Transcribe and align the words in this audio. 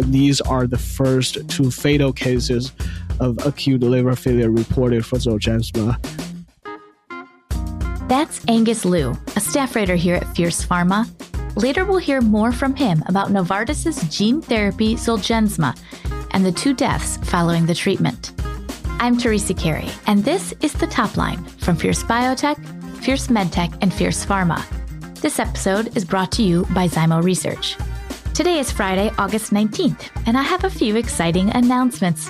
These 0.00 0.40
are 0.40 0.66
the 0.66 0.78
first 0.78 1.48
two 1.48 1.70
fatal 1.70 2.12
cases 2.12 2.72
of 3.20 3.38
acute 3.46 3.82
liver 3.82 4.16
failure 4.16 4.50
reported 4.50 5.06
for 5.06 5.18
Zolgensma. 5.18 5.98
That's 8.08 8.44
Angus 8.48 8.84
Liu, 8.84 9.16
a 9.36 9.40
staff 9.40 9.74
writer 9.74 9.94
here 9.94 10.16
at 10.16 10.36
Fierce 10.36 10.64
Pharma. 10.64 11.08
Later, 11.56 11.84
we'll 11.84 11.98
hear 11.98 12.20
more 12.20 12.52
from 12.52 12.74
him 12.74 13.02
about 13.06 13.28
Novartis's 13.28 14.02
gene 14.14 14.42
therapy 14.42 14.96
Zolgensma 14.96 15.78
and 16.32 16.44
the 16.44 16.52
two 16.52 16.74
deaths 16.74 17.16
following 17.28 17.64
the 17.64 17.74
treatment. 17.74 18.32
I'm 18.98 19.16
Teresa 19.16 19.54
Carey, 19.54 19.88
and 20.06 20.24
this 20.24 20.52
is 20.60 20.72
the 20.72 20.86
top 20.86 21.16
line 21.16 21.44
from 21.44 21.76
Fierce 21.76 22.02
Biotech, 22.02 22.58
Fierce 23.04 23.28
MedTech, 23.28 23.78
and 23.80 23.92
Fierce 23.92 24.24
Pharma. 24.24 24.64
This 25.20 25.38
episode 25.38 25.96
is 25.96 26.04
brought 26.04 26.32
to 26.32 26.42
you 26.42 26.66
by 26.74 26.88
Zymo 26.88 27.22
Research. 27.22 27.76
Today 28.34 28.58
is 28.58 28.72
Friday, 28.72 29.12
August 29.16 29.52
19th, 29.52 30.10
and 30.26 30.36
I 30.36 30.42
have 30.42 30.64
a 30.64 30.68
few 30.68 30.96
exciting 30.96 31.50
announcements. 31.50 32.28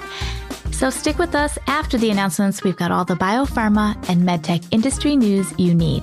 So 0.70 0.90
stick 0.90 1.16
with 1.16 1.34
us 1.34 1.58
after 1.66 1.96
the 1.96 2.10
announcements. 2.10 2.62
We've 2.62 2.76
got 2.76 2.90
all 2.90 3.06
the 3.06 3.14
biopharma 3.14 3.96
and 4.10 4.20
medtech 4.20 4.66
industry 4.70 5.16
news 5.16 5.54
you 5.56 5.74
need. 5.74 6.02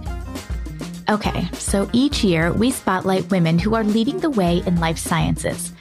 Okay, 1.08 1.48
so 1.54 1.88
each 1.94 2.24
year 2.24 2.52
we 2.52 2.72
spotlight 2.72 3.30
women 3.30 3.60
who 3.60 3.76
are 3.76 3.84
leading 3.84 4.18
the 4.18 4.32
way 4.32 4.64
in 4.66 4.80
life 4.80 4.98
sciences. 4.98 5.72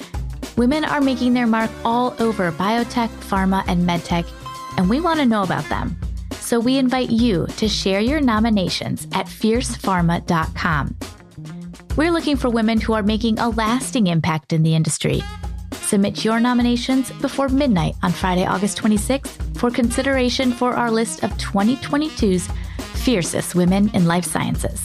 Women 0.54 0.84
are 0.84 1.00
making 1.00 1.32
their 1.32 1.46
mark 1.46 1.70
all 1.82 2.14
over 2.18 2.52
biotech, 2.52 3.08
pharma, 3.08 3.64
and 3.68 3.88
medtech, 3.88 4.30
and 4.76 4.90
we 4.90 5.00
want 5.00 5.18
to 5.20 5.24
know 5.24 5.44
about 5.44 5.64
them. 5.70 5.96
So 6.32 6.60
we 6.60 6.76
invite 6.76 7.08
you 7.08 7.46
to 7.56 7.68
share 7.70 8.00
your 8.00 8.20
nominations 8.20 9.08
at 9.14 9.24
fiercepharma.com. 9.24 10.94
We're 11.96 12.12
looking 12.12 12.36
for 12.36 12.48
women 12.48 12.80
who 12.80 12.92
are 12.92 13.02
making 13.02 13.38
a 13.40 13.48
lasting 13.48 14.06
impact 14.06 14.52
in 14.52 14.62
the 14.62 14.74
industry. 14.74 15.22
Submit 15.72 16.24
your 16.24 16.38
nominations 16.38 17.10
before 17.10 17.48
midnight 17.48 17.96
on 18.02 18.12
Friday, 18.12 18.46
August 18.46 18.78
26th 18.78 19.58
for 19.58 19.70
consideration 19.70 20.52
for 20.52 20.72
our 20.72 20.90
list 20.90 21.24
of 21.24 21.30
2022's 21.32 22.48
fiercest 23.02 23.54
women 23.56 23.90
in 23.92 24.06
life 24.06 24.24
sciences. 24.24 24.80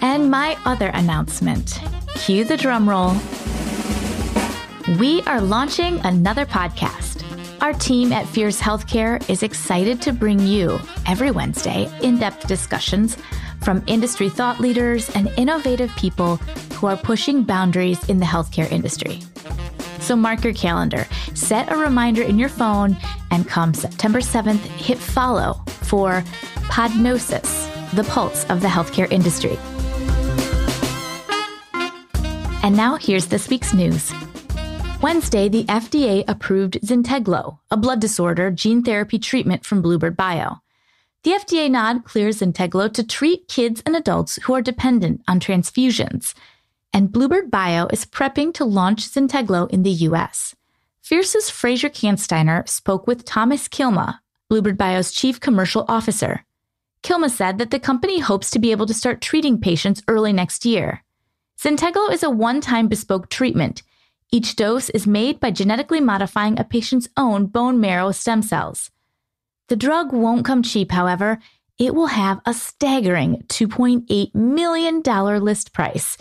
And 0.00 0.30
my 0.30 0.56
other 0.64 0.88
announcement 0.88 1.78
cue 2.14 2.44
the 2.44 2.56
drum 2.56 2.88
roll. 2.88 3.14
We 4.98 5.20
are 5.22 5.42
launching 5.42 6.00
another 6.06 6.46
podcast. 6.46 7.22
Our 7.60 7.74
team 7.74 8.12
at 8.12 8.26
Fierce 8.26 8.60
Healthcare 8.60 9.28
is 9.28 9.42
excited 9.42 10.00
to 10.02 10.12
bring 10.12 10.40
you 10.40 10.78
every 11.06 11.30
Wednesday 11.30 11.90
in 12.02 12.18
depth 12.18 12.46
discussions 12.46 13.16
from 13.62 13.82
industry 13.86 14.28
thought 14.28 14.60
leaders 14.60 15.10
and 15.14 15.32
innovative 15.36 15.90
people 15.96 16.36
who 16.74 16.86
are 16.86 16.96
pushing 16.96 17.42
boundaries 17.42 18.08
in 18.08 18.18
the 18.18 18.26
healthcare 18.26 18.70
industry. 18.70 19.20
So 20.00 20.14
mark 20.14 20.44
your 20.44 20.54
calendar, 20.54 21.06
set 21.34 21.72
a 21.72 21.76
reminder 21.76 22.22
in 22.22 22.38
your 22.38 22.48
phone, 22.48 22.96
and 23.30 23.48
come 23.48 23.74
September 23.74 24.20
7th, 24.20 24.58
hit 24.58 24.98
follow 24.98 25.54
for 25.66 26.22
Podnosis, 26.68 27.92
the 27.92 28.04
pulse 28.04 28.44
of 28.50 28.60
the 28.60 28.68
healthcare 28.68 29.10
industry. 29.10 29.58
And 32.62 32.76
now 32.76 32.96
here's 32.96 33.26
this 33.26 33.48
week's 33.48 33.72
news. 33.72 34.12
Wednesday, 35.02 35.48
the 35.48 35.64
FDA 35.64 36.24
approved 36.26 36.78
Zynteglo, 36.82 37.58
a 37.70 37.76
blood 37.76 38.00
disorder 38.00 38.50
gene 38.50 38.82
therapy 38.82 39.18
treatment 39.18 39.64
from 39.64 39.82
Bluebird 39.82 40.16
Bio. 40.16 40.60
The 41.26 41.32
FDA 41.32 41.68
nod 41.68 42.04
clears 42.04 42.38
Zynteglo 42.38 42.92
to 42.92 43.02
treat 43.02 43.48
kids 43.48 43.82
and 43.84 43.96
adults 43.96 44.36
who 44.44 44.54
are 44.54 44.62
dependent 44.62 45.24
on 45.26 45.40
transfusions. 45.40 46.34
And 46.92 47.10
Bluebird 47.10 47.50
Bio 47.50 47.88
is 47.88 48.04
prepping 48.04 48.54
to 48.54 48.64
launch 48.64 49.08
Zynteglo 49.10 49.68
in 49.68 49.82
the 49.82 49.90
US. 49.90 50.54
Fierce's 51.02 51.50
Fraser 51.50 51.88
Kansteiner 51.88 52.68
spoke 52.68 53.08
with 53.08 53.24
Thomas 53.24 53.66
Kilma, 53.66 54.20
Bluebird 54.48 54.78
Bio's 54.78 55.10
chief 55.10 55.40
commercial 55.40 55.84
officer. 55.88 56.44
Kilma 57.02 57.28
said 57.28 57.58
that 57.58 57.72
the 57.72 57.80
company 57.80 58.20
hopes 58.20 58.48
to 58.52 58.60
be 58.60 58.70
able 58.70 58.86
to 58.86 58.94
start 58.94 59.20
treating 59.20 59.60
patients 59.60 60.04
early 60.06 60.32
next 60.32 60.64
year. 60.64 61.02
Zynteglo 61.58 62.12
is 62.12 62.22
a 62.22 62.30
one-time 62.30 62.86
bespoke 62.86 63.30
treatment. 63.30 63.82
Each 64.30 64.54
dose 64.54 64.90
is 64.90 65.08
made 65.08 65.40
by 65.40 65.50
genetically 65.50 66.00
modifying 66.00 66.56
a 66.56 66.62
patient's 66.62 67.08
own 67.16 67.46
bone 67.46 67.80
marrow 67.80 68.12
stem 68.12 68.42
cells. 68.42 68.92
The 69.68 69.76
drug 69.76 70.12
won't 70.12 70.44
come 70.44 70.62
cheap, 70.62 70.92
however. 70.92 71.38
It 71.78 71.94
will 71.94 72.06
have 72.06 72.40
a 72.46 72.54
staggering 72.54 73.44
$2.8 73.48 74.34
million 74.34 75.02
list 75.02 75.72
price. 75.72 76.16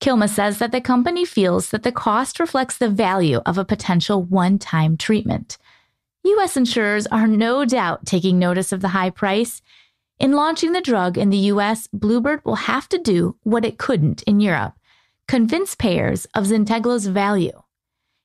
Kilma 0.00 0.28
says 0.28 0.58
that 0.58 0.72
the 0.72 0.80
company 0.80 1.24
feels 1.24 1.70
that 1.70 1.82
the 1.82 1.92
cost 1.92 2.40
reflects 2.40 2.78
the 2.78 2.88
value 2.88 3.40
of 3.44 3.58
a 3.58 3.64
potential 3.64 4.22
one 4.22 4.58
time 4.58 4.96
treatment. 4.96 5.58
U.S. 6.24 6.56
insurers 6.56 7.06
are 7.06 7.26
no 7.26 7.64
doubt 7.64 8.06
taking 8.06 8.38
notice 8.38 8.72
of 8.72 8.80
the 8.80 8.88
high 8.88 9.10
price. 9.10 9.62
In 10.18 10.32
launching 10.32 10.72
the 10.72 10.80
drug 10.80 11.16
in 11.16 11.30
the 11.30 11.36
U.S., 11.36 11.88
Bluebird 11.92 12.44
will 12.44 12.56
have 12.56 12.88
to 12.90 12.98
do 12.98 13.36
what 13.42 13.64
it 13.64 13.78
couldn't 13.78 14.22
in 14.24 14.40
Europe 14.40 14.74
convince 15.28 15.76
payers 15.76 16.26
of 16.34 16.44
Zynteglo's 16.46 17.06
value. 17.06 17.62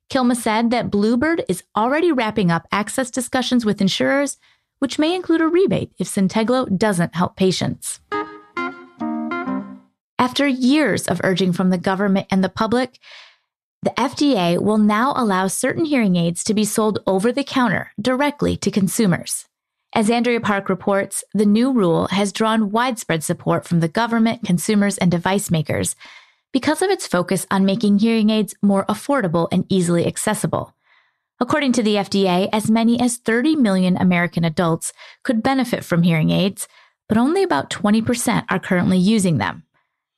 Kilma 0.10 0.36
said 0.36 0.70
that 0.70 0.92
Bluebird 0.92 1.44
is 1.48 1.64
already 1.76 2.12
wrapping 2.12 2.52
up 2.52 2.68
access 2.72 3.10
discussions 3.10 3.66
with 3.66 3.82
insurers, 3.82 4.38
which 4.80 5.00
may 5.00 5.16
include 5.16 5.42
a 5.42 5.48
rebate 5.48 5.92
if 5.98 6.08
Zynteglo 6.08 6.78
doesn't 6.78 7.16
help 7.16 7.36
patients. 7.36 8.00
After 10.20 10.48
years 10.48 11.08
of 11.08 11.22
urging 11.24 11.54
from 11.54 11.70
the 11.70 11.78
government 11.78 12.28
and 12.30 12.44
the 12.44 12.50
public, 12.50 13.00
the 13.84 13.92
FDA 13.92 14.60
will 14.60 14.78
now 14.80 15.14
allow 15.16 15.48
certain 15.48 15.86
hearing 15.86 16.16
aids 16.16 16.44
to 16.46 16.54
be 16.54 16.66
sold 16.66 17.00
over 17.06 17.32
the 17.32 17.44
counter 17.44 17.92
directly 18.02 18.58
to 18.58 18.72
consumers. 18.72 19.46
As 19.94 20.10
Andrea 20.10 20.42
Park 20.42 20.68
reports, 20.68 21.24
the 21.34 21.46
new 21.46 21.72
rule 21.72 22.08
has 22.08 22.34
drawn 22.34 22.72
widespread 22.72 23.24
support 23.24 23.66
from 23.66 23.80
the 23.80 23.88
government, 23.88 24.44
consumers, 24.44 24.98
and 24.98 25.10
device 25.10 25.52
makers 25.52 25.96
because 26.56 26.82
of 26.82 26.90
its 26.90 27.06
focus 27.06 27.46
on 27.52 27.66
making 27.66 28.00
hearing 28.00 28.30
aids 28.30 28.56
more 28.62 28.86
affordable 28.86 29.50
and 29.52 29.66
easily 29.68 30.08
accessible. 30.08 30.74
According 31.42 31.74
to 31.74 31.84
the 31.84 31.96
FDA, 31.96 32.48
as 32.54 32.72
many 32.72 32.98
as 32.98 33.18
30 33.18 33.58
million 33.58 33.98
American 33.98 34.46
adults 34.46 34.94
could 35.24 35.44
benefit 35.44 35.84
from 35.84 36.04
hearing 36.04 36.30
aids, 36.30 36.70
but 37.10 37.18
only 37.18 37.44
about 37.44 37.70
20% 37.70 38.46
are 38.50 38.58
currently 38.58 38.98
using 38.98 39.38
them. 39.38 39.64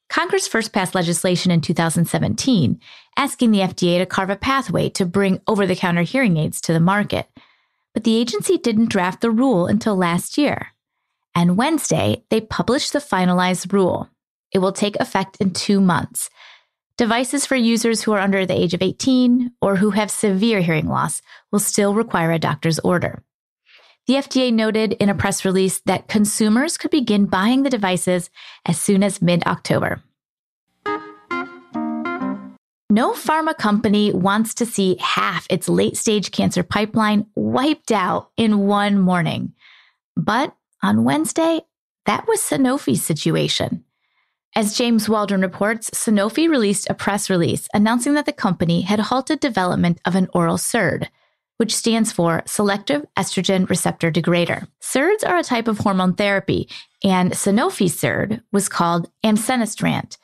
Congress 0.10 0.48
first 0.48 0.74
passed 0.74 0.94
legislation 0.94 1.50
in 1.50 1.60
2017 1.60 2.80
asking 3.18 3.50
the 3.50 3.62
FDA 3.62 3.98
to 3.98 4.06
carve 4.06 4.30
a 4.30 4.36
pathway 4.36 4.90
to 4.90 5.08
bring 5.08 5.42
over 5.48 5.66
the 5.66 5.76
counter 5.76 6.04
hearing 6.04 6.38
aids 6.38 6.62
to 6.62 6.72
the 6.72 6.80
market. 6.80 7.28
But 7.96 8.04
the 8.04 8.16
agency 8.16 8.60
didn't 8.60 8.92
draft 8.92 9.22
the 9.22 9.32
rule 9.32 9.66
until 9.66 9.96
last 9.96 10.38
year. 10.38 10.68
And 11.34 11.58
Wednesday, 11.58 12.26
they 12.30 12.42
published 12.42 12.94
the 12.94 13.00
finalized 13.00 13.74
rule. 13.74 14.12
It 14.52 14.60
will 14.60 14.72
take 14.72 14.96
effect 14.98 15.38
in 15.40 15.52
two 15.52 15.82
months. 15.82 16.30
Devices 16.98 17.46
for 17.46 17.56
users 17.56 18.02
who 18.02 18.14
are 18.14 18.20
under 18.20 18.46
the 18.46 18.60
age 18.60 18.74
of 18.74 18.82
18 18.82 19.52
or 19.62 19.76
who 19.76 19.92
have 19.92 20.10
severe 20.10 20.62
hearing 20.62 20.88
loss 20.88 21.22
will 21.52 21.60
still 21.60 21.94
require 21.94 22.32
a 22.32 22.40
doctor's 22.40 22.80
order. 22.80 23.24
The 24.08 24.16
FDA 24.16 24.54
noted 24.54 24.94
in 24.94 25.10
a 25.10 25.16
press 25.16 25.44
release 25.44 25.80
that 25.82 26.08
consumers 26.08 26.78
could 26.78 26.92
begin 26.92 27.26
buying 27.26 27.64
the 27.64 27.70
devices 27.70 28.30
as 28.66 28.80
soon 28.80 29.04
as 29.04 29.22
mid 29.22 29.46
October. 29.46 30.02
No 32.90 33.12
pharma 33.12 33.56
company 33.56 34.14
wants 34.14 34.56
to 34.56 34.66
see 34.66 34.96
half 35.00 35.46
its 35.50 35.68
late 35.68 35.98
stage 35.98 36.32
cancer 36.32 36.64
pipeline 36.64 37.28
wiped 37.36 37.92
out 37.92 38.32
in 38.38 38.60
one 38.60 38.98
morning. 38.98 39.54
But 40.16 40.56
on 40.82 41.04
Wednesday, 41.04 41.62
that 42.06 42.28
was 42.28 42.40
Sanofi's 42.40 43.04
situation. 43.04 43.84
As 44.58 44.76
James 44.76 45.08
Waldron 45.08 45.42
reports, 45.42 45.92
Sanofi 45.92 46.50
released 46.50 46.90
a 46.90 46.96
press 46.96 47.30
release 47.30 47.68
announcing 47.76 48.16
that 48.16 48.26
the 48.26 48.34
company 48.34 48.82
had 48.82 49.00
halted 49.00 49.40
development 49.40 50.02
of 50.04 50.16
an 50.16 50.30
oral 50.34 50.58
SERD, 50.58 51.10
which 51.58 51.76
stands 51.76 52.12
for 52.12 52.42
Selective 52.48 53.06
Estrogen 53.16 53.70
Receptor 53.70 54.12
Degrader. 54.12 54.68
SERDs 54.82 55.24
are 55.28 55.38
a 55.38 55.44
type 55.44 55.68
of 55.68 55.78
hormone 55.78 56.16
therapy, 56.16 56.68
and 57.04 57.34
Sanofi's 57.34 58.00
SERD 58.00 58.42
was 58.52 58.68
called 58.68 59.12
amcenestrant. 59.24 60.18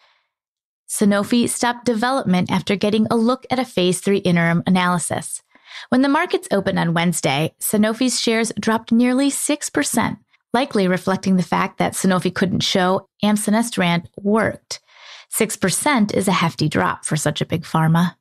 Sanofi 0.90 1.48
stopped 1.48 1.86
development 1.86 2.50
after 2.50 2.76
getting 2.76 3.06
a 3.12 3.16
look 3.16 3.46
at 3.52 3.60
a 3.60 3.66
phase 3.66 4.00
3 4.00 4.18
interim 4.18 4.64
analysis. 4.66 5.44
When 5.90 6.02
the 6.02 6.10
markets 6.10 6.48
opened 6.50 6.80
on 6.80 6.96
Wednesday, 6.96 7.54
Sanofi's 7.60 8.20
shares 8.20 8.52
dropped 8.60 8.92
nearly 8.92 9.30
6%, 9.30 10.18
likely 10.54 10.88
reflecting 10.88 11.36
the 11.36 11.44
fact 11.44 11.80
that 11.80 11.94
Sanofi 11.94 12.34
couldn't 12.34 12.62
show 12.62 13.08
amcenestrant 13.24 14.08
worked. 14.22 14.80
6% 15.32 16.14
is 16.14 16.28
a 16.28 16.32
hefty 16.32 16.70
drop 16.70 17.06
for 17.06 17.18
such 17.18 17.42
a 17.42 17.46
big 17.46 17.64
pharma. 17.64 18.16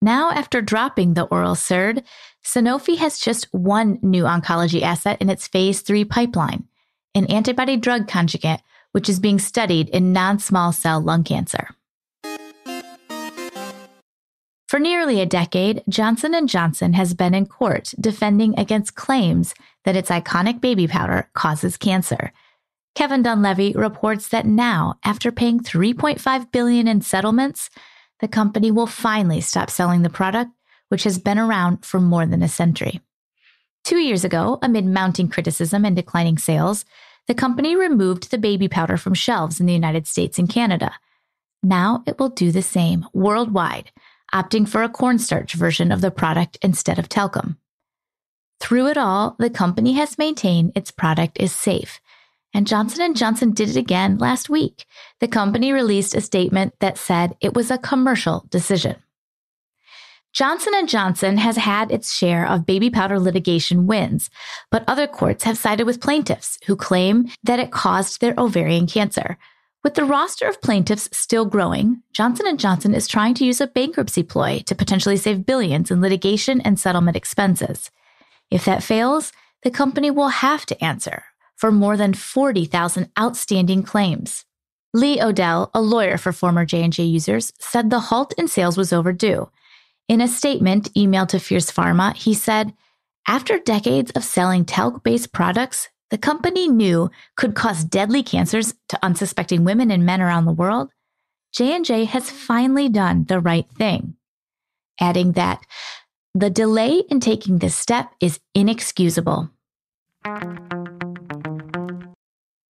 Now, 0.00 0.30
after 0.30 0.60
dropping 0.60 1.14
the 1.14 1.24
oral 1.24 1.54
SERD, 1.54 2.02
Sanofi 2.44 2.96
has 2.96 3.18
just 3.18 3.52
one 3.52 3.98
new 4.02 4.24
oncology 4.24 4.82
asset 4.82 5.20
in 5.20 5.30
its 5.30 5.46
phase 5.46 5.80
3 5.82 6.04
pipeline, 6.04 6.64
an 7.14 7.26
antibody 7.26 7.76
drug 7.76 8.08
conjugate, 8.08 8.60
which 8.92 9.08
is 9.08 9.18
being 9.20 9.38
studied 9.38 9.88
in 9.90 10.12
non 10.12 10.38
small 10.38 10.72
cell 10.72 11.00
lung 11.00 11.24
cancer. 11.24 11.68
For 14.68 14.80
nearly 14.80 15.20
a 15.20 15.26
decade, 15.26 15.84
Johnson 15.88 16.34
& 16.46 16.48
Johnson 16.48 16.94
has 16.94 17.14
been 17.14 17.32
in 17.32 17.46
court 17.46 17.94
defending 18.00 18.58
against 18.58 18.96
claims 18.96 19.54
that 19.84 19.96
its 19.96 20.10
iconic 20.10 20.60
baby 20.60 20.86
powder 20.86 21.28
causes 21.34 21.76
cancer. 21.76 22.32
Kevin 22.94 23.22
Dunleavy 23.22 23.72
reports 23.72 24.28
that 24.28 24.46
now, 24.46 24.94
after 25.04 25.32
paying 25.32 25.60
3.5 25.60 26.52
billion 26.52 26.86
in 26.86 27.00
settlements, 27.00 27.70
the 28.20 28.28
company 28.28 28.70
will 28.70 28.86
finally 28.86 29.40
stop 29.40 29.68
selling 29.68 30.02
the 30.02 30.10
product, 30.10 30.50
which 30.88 31.04
has 31.04 31.18
been 31.18 31.38
around 31.38 31.84
for 31.84 32.00
more 32.00 32.24
than 32.24 32.42
a 32.42 32.48
century. 32.48 33.00
Two 33.82 33.98
years 33.98 34.24
ago, 34.24 34.58
amid 34.62 34.86
mounting 34.86 35.28
criticism 35.28 35.84
and 35.84 35.94
declining 35.94 36.38
sales, 36.38 36.84
the 37.26 37.34
company 37.34 37.74
removed 37.74 38.30
the 38.30 38.38
baby 38.38 38.68
powder 38.68 38.96
from 38.96 39.14
shelves 39.14 39.60
in 39.60 39.66
the 39.66 39.74
United 39.74 40.06
States 40.06 40.38
and 40.38 40.48
Canada. 40.48 40.92
Now 41.62 42.02
it 42.06 42.18
will 42.18 42.28
do 42.28 42.52
the 42.52 42.62
same 42.62 43.06
worldwide, 43.12 43.90
opting 44.32 44.68
for 44.68 44.82
a 44.82 44.88
cornstarch 44.88 45.54
version 45.54 45.90
of 45.90 46.00
the 46.00 46.10
product 46.10 46.58
instead 46.62 46.98
of 46.98 47.08
talcum. 47.08 47.58
Through 48.60 48.88
it 48.88 48.96
all, 48.96 49.36
the 49.38 49.50
company 49.50 49.92
has 49.94 50.18
maintained 50.18 50.72
its 50.74 50.90
product 50.90 51.38
is 51.40 51.52
safe. 51.52 52.00
And 52.54 52.66
Johnson 52.66 53.14
& 53.14 53.16
Johnson 53.16 53.50
did 53.50 53.68
it 53.68 53.76
again 53.76 54.16
last 54.18 54.48
week. 54.48 54.86
The 55.20 55.28
company 55.28 55.72
released 55.72 56.14
a 56.14 56.20
statement 56.20 56.74
that 56.78 56.96
said 56.96 57.36
it 57.40 57.54
was 57.54 57.70
a 57.70 57.78
commercial 57.78 58.46
decision. 58.48 58.96
Johnson 60.32 60.72
& 60.80 60.86
Johnson 60.86 61.36
has 61.38 61.56
had 61.56 61.90
its 61.90 62.12
share 62.12 62.46
of 62.46 62.66
baby 62.66 62.90
powder 62.90 63.18
litigation 63.20 63.86
wins, 63.86 64.30
but 64.70 64.84
other 64.88 65.06
courts 65.06 65.44
have 65.44 65.58
sided 65.58 65.84
with 65.84 66.00
plaintiffs 66.00 66.58
who 66.66 66.74
claim 66.74 67.28
that 67.42 67.60
it 67.60 67.70
caused 67.70 68.20
their 68.20 68.34
ovarian 68.38 68.86
cancer. 68.86 69.36
With 69.82 69.94
the 69.94 70.04
roster 70.04 70.48
of 70.48 70.62
plaintiffs 70.62 71.08
still 71.12 71.44
growing, 71.44 72.02
Johnson 72.12 72.56
& 72.56 72.58
Johnson 72.58 72.94
is 72.94 73.06
trying 73.06 73.34
to 73.34 73.44
use 73.44 73.60
a 73.60 73.66
bankruptcy 73.66 74.22
ploy 74.22 74.60
to 74.66 74.74
potentially 74.74 75.16
save 75.16 75.44
billions 75.44 75.90
in 75.90 76.00
litigation 76.00 76.60
and 76.60 76.80
settlement 76.80 77.16
expenses. 77.16 77.90
If 78.54 78.64
that 78.66 78.84
fails, 78.84 79.32
the 79.64 79.70
company 79.72 80.12
will 80.12 80.28
have 80.28 80.64
to 80.66 80.84
answer 80.84 81.24
for 81.56 81.72
more 81.72 81.96
than 81.96 82.14
40,000 82.14 83.10
outstanding 83.18 83.82
claims. 83.82 84.44
Leigh 84.92 85.20
O'Dell, 85.20 85.72
a 85.74 85.80
lawyer 85.80 86.16
for 86.16 86.32
former 86.32 86.64
J&J 86.64 87.02
users, 87.02 87.52
said 87.58 87.90
the 87.90 87.98
halt 87.98 88.32
in 88.38 88.46
sales 88.46 88.76
was 88.76 88.92
overdue. 88.92 89.50
In 90.08 90.20
a 90.20 90.28
statement 90.28 90.94
emailed 90.94 91.30
to 91.30 91.40
Fierce 91.40 91.72
Pharma, 91.72 92.14
he 92.14 92.32
said, 92.32 92.72
"After 93.26 93.58
decades 93.58 94.12
of 94.12 94.22
selling 94.22 94.64
talc-based 94.64 95.32
products, 95.32 95.88
the 96.10 96.18
company 96.18 96.68
knew 96.68 97.10
could 97.34 97.56
cause 97.56 97.82
deadly 97.82 98.22
cancers 98.22 98.72
to 98.88 99.04
unsuspecting 99.04 99.64
women 99.64 99.90
and 99.90 100.06
men 100.06 100.22
around 100.22 100.44
the 100.44 100.52
world, 100.52 100.90
J&J 101.52 102.04
has 102.04 102.30
finally 102.30 102.88
done 102.88 103.24
the 103.24 103.40
right 103.40 103.68
thing." 103.76 104.14
Adding 105.00 105.32
that 105.32 105.66
the 106.34 106.50
delay 106.50 107.02
in 107.08 107.20
taking 107.20 107.58
this 107.58 107.76
step 107.76 108.12
is 108.20 108.40
inexcusable. 108.54 109.50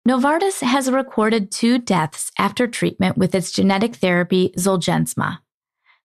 Novartis 0.07 0.61
has 0.61 0.91
recorded 0.91 1.51
two 1.51 1.79
deaths 1.79 2.31
after 2.39 2.67
treatment 2.67 3.17
with 3.17 3.35
its 3.35 3.51
genetic 3.51 3.97
therapy 3.97 4.53
Zolgensma. 4.59 5.39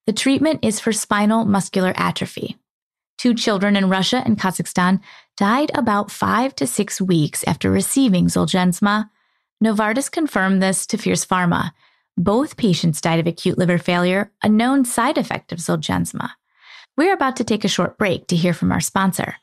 The 0.06 0.14
treatment 0.14 0.60
is 0.64 0.80
for 0.80 0.92
spinal 0.92 1.44
muscular 1.44 1.92
atrophy. 1.96 2.56
Two 3.18 3.34
children 3.34 3.76
in 3.76 3.90
Russia 3.90 4.22
and 4.24 4.38
Kazakhstan 4.38 5.00
died 5.36 5.70
about 5.74 6.10
five 6.10 6.54
to 6.56 6.66
six 6.66 6.98
weeks 6.98 7.44
after 7.46 7.70
receiving 7.70 8.28
Zolgensma. 8.28 9.10
Novartis 9.62 10.10
confirmed 10.10 10.62
this 10.62 10.86
to 10.86 10.96
Fierce 10.96 11.26
Pharma. 11.26 11.72
Both 12.16 12.56
patients 12.56 13.02
died 13.02 13.20
of 13.20 13.26
acute 13.26 13.58
liver 13.58 13.76
failure, 13.76 14.32
a 14.42 14.48
known 14.48 14.86
side 14.86 15.18
effect 15.18 15.52
of 15.52 15.58
Zolgensma. 15.58 16.30
We're 16.96 17.14
about 17.14 17.36
to 17.36 17.44
take 17.44 17.64
a 17.64 17.68
short 17.68 17.98
break 17.98 18.26
to 18.28 18.36
hear 18.36 18.52
from 18.52 18.72
our 18.72 18.80
sponsor. 18.80 19.36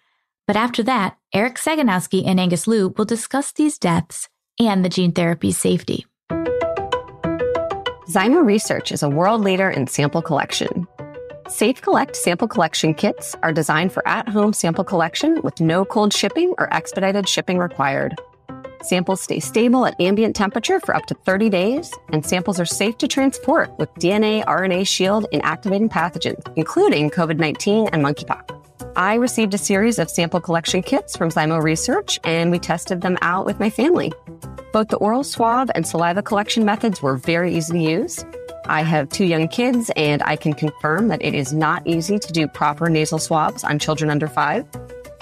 But 0.45 0.55
after 0.55 0.83
that, 0.83 1.17
Eric 1.33 1.55
Sagonowsky 1.55 2.25
and 2.25 2.39
Angus 2.39 2.67
Liu 2.67 2.93
will 2.97 3.05
discuss 3.05 3.51
these 3.51 3.77
deaths 3.77 4.29
and 4.59 4.83
the 4.83 4.89
gene 4.89 5.11
therapy 5.11 5.51
safety. 5.51 6.05
Zymo 8.09 8.45
Research 8.45 8.91
is 8.91 9.03
a 9.03 9.09
world 9.09 9.41
leader 9.41 9.69
in 9.69 9.87
sample 9.87 10.21
collection. 10.21 10.87
Safe 11.49 11.81
Collect 11.81 12.15
sample 12.15 12.47
collection 12.47 12.93
kits 12.93 13.35
are 13.43 13.51
designed 13.51 13.91
for 13.91 14.07
at 14.07 14.29
home 14.29 14.53
sample 14.53 14.83
collection 14.83 15.41
with 15.41 15.59
no 15.59 15.83
cold 15.83 16.13
shipping 16.13 16.53
or 16.57 16.73
expedited 16.73 17.27
shipping 17.27 17.57
required. 17.57 18.15
Samples 18.81 19.21
stay 19.21 19.39
stable 19.39 19.85
at 19.85 19.99
ambient 19.99 20.35
temperature 20.35 20.79
for 20.79 20.95
up 20.95 21.05
to 21.07 21.15
30 21.15 21.49
days, 21.49 21.93
and 22.11 22.25
samples 22.25 22.59
are 22.59 22.65
safe 22.65 22.97
to 22.99 23.07
transport 23.07 23.77
with 23.77 23.93
DNA 23.95 24.45
RNA 24.45 24.87
shield 24.87 25.25
inactivating 25.33 25.89
pathogens, 25.89 26.41
including 26.55 27.09
COVID 27.09 27.37
19 27.37 27.89
and 27.91 28.03
monkeypox. 28.03 28.53
I 28.95 29.15
received 29.15 29.53
a 29.53 29.59
series 29.59 29.99
of 29.99 30.09
sample 30.09 30.39
collection 30.39 30.81
kits 30.81 31.15
from 31.15 31.29
Zymo 31.29 31.61
Research, 31.61 32.19
and 32.23 32.49
we 32.51 32.59
tested 32.59 33.01
them 33.01 33.17
out 33.21 33.45
with 33.45 33.59
my 33.59 33.69
family. 33.69 34.11
Both 34.73 34.89
the 34.89 34.97
oral 34.97 35.23
swab 35.23 35.69
and 35.75 35.87
saliva 35.87 36.21
collection 36.21 36.65
methods 36.65 37.01
were 37.01 37.17
very 37.17 37.55
easy 37.55 37.73
to 37.73 37.79
use. 37.79 38.25
I 38.65 38.81
have 38.81 39.09
two 39.09 39.25
young 39.25 39.47
kids, 39.47 39.91
and 39.95 40.21
I 40.23 40.35
can 40.35 40.53
confirm 40.53 41.07
that 41.07 41.23
it 41.23 41.33
is 41.33 41.53
not 41.53 41.85
easy 41.87 42.19
to 42.19 42.33
do 42.33 42.47
proper 42.47 42.89
nasal 42.89 43.19
swabs 43.19 43.63
on 43.63 43.79
children 43.79 44.09
under 44.09 44.27
five. 44.27 44.65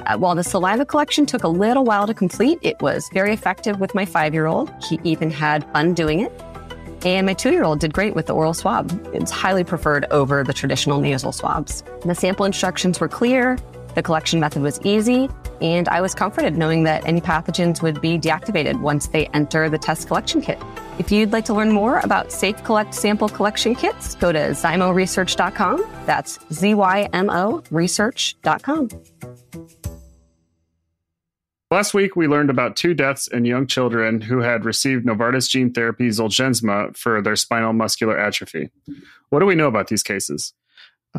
Uh, 0.05 0.17
while 0.17 0.35
the 0.35 0.43
saliva 0.43 0.85
collection 0.85 1.25
took 1.25 1.43
a 1.43 1.47
little 1.47 1.83
while 1.83 2.07
to 2.07 2.13
complete, 2.13 2.59
it 2.61 2.79
was 2.81 3.09
very 3.13 3.33
effective 3.33 3.79
with 3.79 3.95
my 3.95 4.05
five 4.05 4.33
year 4.33 4.45
old. 4.45 4.71
He 4.83 4.99
even 5.03 5.31
had 5.31 5.63
fun 5.73 5.93
doing 5.93 6.19
it. 6.19 6.31
And 7.05 7.25
my 7.25 7.33
two 7.33 7.51
year 7.51 7.63
old 7.63 7.79
did 7.79 7.93
great 7.93 8.15
with 8.15 8.25
the 8.25 8.33
oral 8.33 8.53
swab. 8.53 8.91
It's 9.13 9.31
highly 9.31 9.63
preferred 9.63 10.05
over 10.11 10.43
the 10.43 10.53
traditional 10.53 10.99
nasal 10.99 11.31
swabs. 11.31 11.83
The 12.03 12.15
sample 12.15 12.45
instructions 12.45 12.99
were 12.99 13.07
clear, 13.07 13.57
the 13.95 14.03
collection 14.03 14.39
method 14.39 14.61
was 14.61 14.79
easy, 14.83 15.29
and 15.61 15.87
I 15.87 16.01
was 16.01 16.13
comforted 16.13 16.57
knowing 16.57 16.83
that 16.83 17.05
any 17.05 17.21
pathogens 17.21 17.81
would 17.81 18.01
be 18.01 18.19
deactivated 18.19 18.81
once 18.81 19.07
they 19.07 19.27
enter 19.27 19.69
the 19.69 19.77
test 19.77 20.07
collection 20.07 20.41
kit. 20.41 20.59
If 20.99 21.11
you'd 21.11 21.31
like 21.31 21.45
to 21.45 21.53
learn 21.53 21.71
more 21.71 21.99
about 21.99 22.31
Safe 22.31 22.61
Collect 22.63 22.93
sample 22.93 23.29
collection 23.29 23.73
kits, 23.73 24.15
go 24.15 24.31
to 24.31 24.39
zymoresearch.com. 24.39 25.85
That's 26.05 26.39
Z 26.51 26.73
Y 26.73 27.09
M 27.13 27.29
O 27.29 27.63
research.com. 27.71 28.89
Last 31.75 31.93
week, 31.93 32.15
we 32.15 32.29
learned 32.29 32.49
about 32.49 32.77
two 32.77 32.93
deaths 32.93 33.27
in 33.27 33.43
young 33.43 33.67
children 33.67 34.21
who 34.21 34.39
had 34.39 34.63
received 34.63 35.05
Novartis 35.05 35.49
gene 35.49 35.73
therapy 35.73 36.07
Zolgensma 36.07 36.95
for 36.95 37.21
their 37.21 37.35
spinal 37.35 37.73
muscular 37.73 38.17
atrophy. 38.17 38.69
What 39.29 39.41
do 39.41 39.45
we 39.45 39.55
know 39.55 39.67
about 39.67 39.89
these 39.89 40.01
cases? 40.01 40.53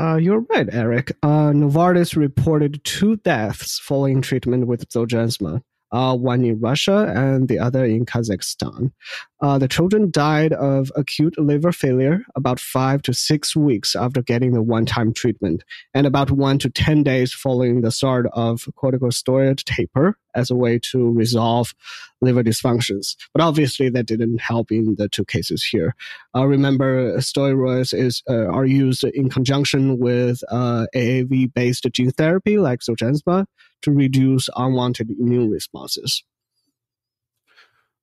Uh, 0.01 0.17
you're 0.17 0.47
right, 0.49 0.67
Eric. 0.73 1.15
Uh, 1.23 1.51
Novartis 1.51 2.17
reported 2.17 2.83
two 2.85 3.17
deaths 3.17 3.79
following 3.79 4.23
treatment 4.23 4.67
with 4.67 4.89
Zolgensma 4.89 5.61
uh, 5.97 6.15
one 6.15 6.45
in 6.45 6.61
Russia 6.61 7.11
and 7.17 7.49
the 7.49 7.59
other 7.59 7.83
in 7.83 8.05
Kazakhstan. 8.05 8.93
Uh, 9.41 9.57
the 9.57 9.69
children 9.69 10.11
died 10.11 10.53
of 10.53 10.93
acute 10.95 11.39
liver 11.39 11.73
failure 11.73 12.21
about 12.35 12.61
five 12.61 13.01
to 13.01 13.15
six 13.15 13.57
weeks 13.57 13.97
after 13.97 14.21
getting 14.21 14.53
the 14.53 14.63
one 14.63 14.85
time 14.85 15.15
treatment, 15.15 15.65
and 15.95 16.07
about 16.07 16.31
one 16.31 16.59
to 16.59 16.69
10 16.69 17.03
days 17.03 17.33
following 17.33 17.81
the 17.81 17.91
start 17.91 18.27
of 18.35 18.69
corticosteroid 18.77 19.65
taper 19.65 20.19
as 20.35 20.51
a 20.51 20.55
way 20.55 20.79
to 20.79 21.11
resolve 21.13 21.75
liver 22.21 22.45
dysfunctions. 22.45 23.17
But 23.33 23.43
obviously, 23.43 23.89
that 23.89 24.07
didn't 24.07 24.41
help 24.41 24.71
in 24.71 24.97
the 24.99 25.09
two 25.09 25.25
cases 25.25 25.65
here. 25.65 25.95
Uh, 26.35 26.47
remember, 26.47 27.17
steroids 27.19 27.95
is, 27.95 28.23
uh, 28.29 28.49
are 28.49 28.67
used 28.67 29.03
in 29.03 29.31
conjunction 29.31 29.99
with 29.99 30.43
uh, 30.51 30.87
AAV 30.95 31.55
based 31.55 31.87
gene 31.93 32.11
therapy 32.11 32.59
like 32.59 32.81
Zolgensma 32.81 33.47
to 33.87 33.93
reduce 33.93 34.49
unwanted 34.57 35.11
immune 35.11 35.49
responses. 35.49 36.25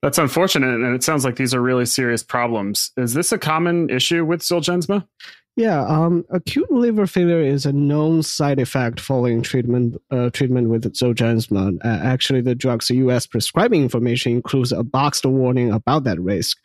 That's 0.02 0.18
unfortunate, 0.18 0.82
and 0.82 0.96
it 0.96 1.04
sounds 1.04 1.24
like 1.24 1.36
these 1.36 1.54
are 1.54 1.62
really 1.62 1.86
serious 1.86 2.24
problems. 2.24 2.92
Is 2.98 3.14
this 3.14 3.32
a 3.32 3.38
common 3.38 3.90
issue 3.90 4.26
with 4.26 4.42
Zolgensma? 4.42 5.06
Yeah, 5.56 5.86
um, 5.86 6.26
acute 6.30 6.72
liver 6.72 7.06
failure 7.06 7.42
is 7.42 7.66
a 7.66 7.72
known 7.74 8.24
side 8.24 8.60
effect 8.60 9.00
following 9.00 9.44
treatment 9.44 10.02
uh, 10.10 10.30
treatment 10.32 10.70
with 10.70 10.92
Zolgensma. 10.94 11.78
Uh, 11.86 12.00
actually, 12.04 12.42
the 12.42 12.56
drug's 12.56 12.90
U.S. 12.90 13.28
prescribing 13.28 13.84
information 13.84 14.32
includes 14.32 14.72
a 14.72 14.84
boxed 14.84 15.26
warning 15.26 15.72
about 15.72 16.06
that 16.06 16.20
risk. 16.20 16.58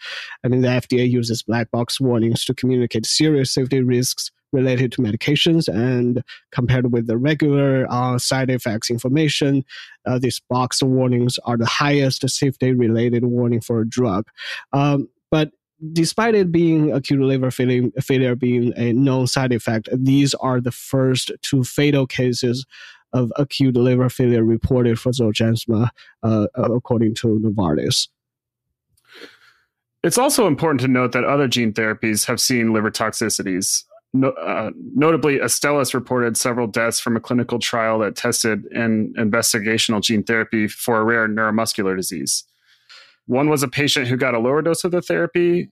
I 0.43 0.49
mean, 0.49 0.63
the 0.63 0.69
FDA 0.69 1.09
uses 1.09 1.43
black 1.43 1.71
box 1.71 2.01
warnings 2.01 2.45
to 2.47 2.55
communicate 2.55 3.05
serious 3.05 3.53
safety 3.53 3.83
risks 3.83 4.31
related 4.53 4.93
to 4.93 5.03
medications 5.03 5.69
and 5.69 6.23
compared 6.53 6.93
with 6.93 7.07
the 7.07 7.17
regular 7.17 7.87
uh, 7.91 8.19
side 8.19 8.51
effects 8.51 8.91
information 8.91 9.65
uh, 10.07 10.19
these 10.19 10.41
box 10.49 10.83
warnings 10.83 11.39
are 11.45 11.57
the 11.57 11.67
highest 11.67 12.29
safety 12.29 12.73
related 12.73 13.25
warning 13.25 13.61
for 13.61 13.81
a 13.81 13.89
drug 13.89 14.27
um, 14.73 15.09
but 15.31 15.51
despite 15.93 16.35
it 16.35 16.51
being 16.51 16.93
acute 16.93 17.21
liver 17.21 17.51
failure, 17.51 17.89
failure 18.01 18.35
being 18.35 18.73
a 18.77 18.93
known 18.93 19.27
side 19.27 19.53
effect 19.53 19.89
these 19.93 20.35
are 20.35 20.61
the 20.61 20.73
first 20.73 21.31
two 21.43 21.63
fatal 21.63 22.07
cases 22.07 22.67
of 23.13 23.33
acute 23.37 23.77
liver 23.77 24.09
failure 24.09 24.45
reported 24.45 24.99
for 24.99 25.13
Zolgensma, 25.13 25.91
uh, 26.23 26.47
according 26.55 27.15
to 27.17 27.41
Novartis. 27.41 28.09
It's 30.05 30.19
also 30.19 30.47
important 30.47 30.81
to 30.83 30.89
note 30.89 31.13
that 31.13 31.25
other 31.25 31.49
gene 31.49 31.73
therapies 31.73 32.27
have 32.27 32.41
seen 32.41 32.73
liver 32.73 32.91
toxicities. 32.91 33.85
Uh, 34.15 34.71
notably, 34.95 35.39
Astellas 35.39 35.93
reported 35.93 36.37
several 36.37 36.67
deaths 36.67 36.99
from 36.99 37.17
a 37.17 37.21
clinical 37.21 37.59
trial 37.59 37.99
that 38.01 38.17
tested 38.17 38.65
an 38.73 39.13
investigational 39.19 40.01
gene 40.01 40.23
therapy 40.23 40.67
for 40.67 41.01
a 41.01 41.05
rare 41.05 41.29
neuromuscular 41.29 41.97
disease. 41.97 42.45
One 43.27 43.51
was 43.51 43.63
a 43.63 43.69
patient 43.69 44.09
who 44.09 44.17
got 44.17 44.35
a 44.35 44.39
lower 44.39 44.63
dose 44.63 44.85
of 44.85 44.93
the 44.93 45.03
therapy, 45.03 45.71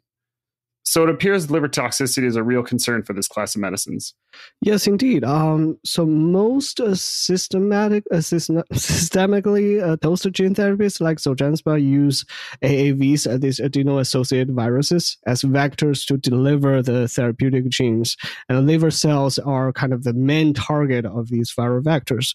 so 0.83 1.03
it 1.03 1.11
appears 1.11 1.51
liver 1.51 1.69
toxicity 1.69 2.25
is 2.25 2.37
a 2.37 2.43
real 2.43 2.63
concern 2.63 3.03
for 3.03 3.13
this 3.13 3.27
class 3.27 3.55
of 3.55 3.61
medicines. 3.61 4.15
Yes, 4.63 4.87
indeed. 4.87 5.23
Um, 5.23 5.79
so 5.85 6.07
most 6.07 6.81
uh, 6.81 6.95
systematic, 6.95 8.05
uh, 8.11 8.17
systemically 8.19 9.83
uh, 9.83 9.97
dosed 9.97 10.33
gene 10.33 10.55
therapies 10.55 11.01
like 11.01 11.19
Zolgensma 11.19 11.81
use 11.83 12.25
AAVs, 12.63 13.33
uh, 13.33 13.37
these 13.37 13.61
adeno-associated 13.61 14.55
viruses, 14.55 15.19
as 15.27 15.43
vectors 15.43 16.07
to 16.07 16.17
deliver 16.17 16.83
the 16.83 17.07
therapeutic 17.07 17.69
genes. 17.69 18.17
And 18.49 18.67
liver 18.67 18.91
cells 18.91 19.39
are 19.39 19.73
kind 19.73 19.93
of 19.93 20.05
the 20.05 20.15
main 20.15 20.55
target 20.55 21.05
of 21.05 21.29
these 21.29 21.53
viral 21.53 21.83
vectors. 21.83 22.35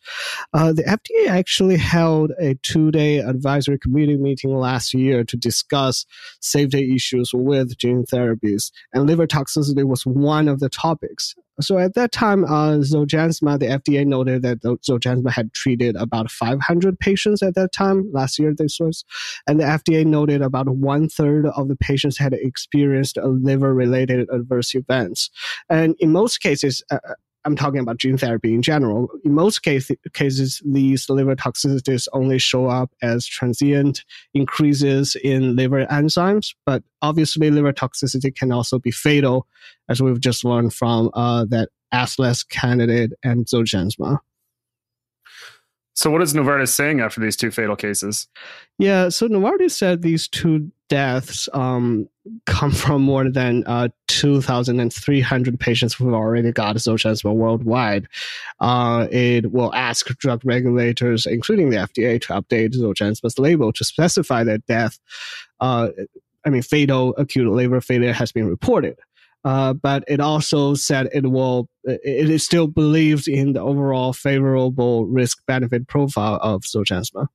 Uh, 0.54 0.74
the 0.74 0.84
FDA 0.84 1.28
actually 1.28 1.78
held 1.78 2.32
a 2.40 2.54
two-day 2.62 3.18
advisory 3.20 3.80
committee 3.80 4.18
meeting 4.18 4.56
last 4.56 4.94
year 4.94 5.24
to 5.24 5.36
discuss 5.36 6.06
safety 6.40 6.96
issues 6.96 7.32
with 7.34 7.78
gene 7.78 8.06
therapies, 8.06 8.72
and 8.94 9.08
liver 9.08 9.28
toxicity 9.28 9.84
was 9.84 10.06
one 10.06 10.48
of 10.48 10.60
the 10.60 10.70
topics. 10.70 11.36
So 11.60 11.78
at 11.78 11.94
that 11.96 12.12
time, 12.12 12.46
uh, 12.46 12.78
Zolgensma, 12.78 13.60
the 13.60 13.68
FDA 13.68 14.06
noted 14.06 14.42
that 14.44 14.62
Zolgensma 14.62 15.32
had 15.32 15.54
treated 15.54 15.96
about 15.96 16.32
500 16.32 17.00
patients 17.00 17.44
at 17.44 17.56
that 17.56 17.72
time. 17.72 18.10
Last 18.14 18.40
year, 18.40 18.54
this 18.56 18.80
was, 18.80 19.04
and 19.48 19.60
the 19.60 19.66
FDA 19.66 20.06
noted 20.06 20.42
about 20.42 20.70
one 20.70 21.10
third 21.10 21.46
of 21.48 21.68
the 21.68 21.76
patients 21.76 22.18
had 22.18 22.34
experienced 22.34 23.18
a 23.18 23.28
liver-related 23.28 24.30
adverse 24.32 24.74
events, 24.74 25.30
and 25.70 25.96
in 26.00 26.12
most 26.12 26.40
cases. 26.40 26.84
Uh, 26.90 27.00
I'm 27.44 27.56
talking 27.56 27.80
about 27.80 27.98
gene 27.98 28.18
therapy 28.18 28.54
in 28.54 28.62
general. 28.62 29.10
In 29.24 29.34
most 29.34 29.64
case, 29.64 29.90
cases, 30.14 30.62
these 30.66 31.10
liver 31.10 31.36
toxicities 31.36 32.08
only 32.14 32.38
show 32.38 32.68
up 32.68 32.92
as 33.02 33.26
transient 33.26 34.04
increases 34.34 35.16
in 35.16 35.56
liver 35.56 35.86
enzymes, 35.88 36.54
but 36.66 36.84
obviously, 37.02 37.50
liver 37.50 37.74
toxicity 37.74 38.36
can 38.36 38.52
also 38.52 38.78
be 38.78 38.92
fatal, 38.92 39.48
as 39.90 40.02
we've 40.02 40.20
just 40.20 40.46
learned 40.46 40.74
from 40.74 41.10
uh, 41.14 41.46
that 41.50 41.70
Astellas 41.94 42.48
candidate 42.48 43.12
and 43.24 43.46
Zolgensma. 43.46 44.20
So, 45.94 46.10
what 46.10 46.22
is 46.22 46.34
Novartis 46.34 46.70
saying 46.70 47.02
after 47.02 47.20
these 47.20 47.36
two 47.36 47.52
fatal 47.52 47.76
cases? 47.76 48.28
Yeah, 48.80 49.10
so 49.10 49.28
Novartis 49.28 49.72
said 49.72 50.02
these 50.02 50.28
two 50.28 50.72
deaths 50.90 51.48
um, 51.54 52.08
come 52.46 52.72
from 52.72 53.02
more 53.02 53.30
than 53.30 53.64
uh, 53.66 53.90
2,300 54.08 55.60
patients 55.60 55.94
who 55.94 56.06
have 56.06 56.14
already 56.14 56.52
got 56.52 56.76
Zolgensma 56.78 57.34
worldwide. 57.34 58.08
Uh, 58.60 59.08
it 59.12 59.52
will 59.52 59.74
ask 59.74 60.08
drug 60.18 60.42
regulators, 60.44 61.26
including 61.26 61.70
the 61.70 61.78
FDA, 61.78 62.22
to 62.22 62.34
update 62.34 62.76
Zolgensma's 62.76 63.38
label 63.40 63.72
to 63.74 63.84
specify 63.84 64.44
that 64.44 64.66
death, 64.66 65.00
uh, 65.60 65.90
I 66.46 66.50
mean, 66.50 66.62
fatal 66.62 67.16
acute 67.18 67.48
liver 67.48 67.82
failure 67.82 68.14
has 68.14 68.32
been 68.32 68.48
reported. 68.48 68.98
Uh, 69.44 69.74
but 69.74 70.04
it 70.08 70.20
also 70.20 70.76
said 70.76 71.10
it 71.14 71.26
will 71.30 71.68
it 71.84 72.30
is 72.30 72.46
still 72.46 72.68
believes 72.68 73.28
in 73.28 73.54
the 73.54 73.62
overall 73.62 74.14
favorable 74.14 75.06
risk 75.08 75.44
benefit 75.48 75.88
profile 75.88 76.40
of 76.42 76.62
Zolgensma. 76.62 77.28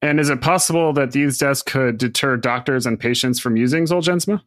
And 0.00 0.18
is 0.18 0.30
it 0.30 0.40
possible 0.40 0.92
that 0.94 1.12
these 1.12 1.38
deaths 1.38 1.62
could 1.62 1.98
deter 1.98 2.36
doctors 2.36 2.86
and 2.86 2.98
patients 2.98 3.38
from 3.38 3.56
using 3.56 3.84
Zolgensma? 3.84 4.42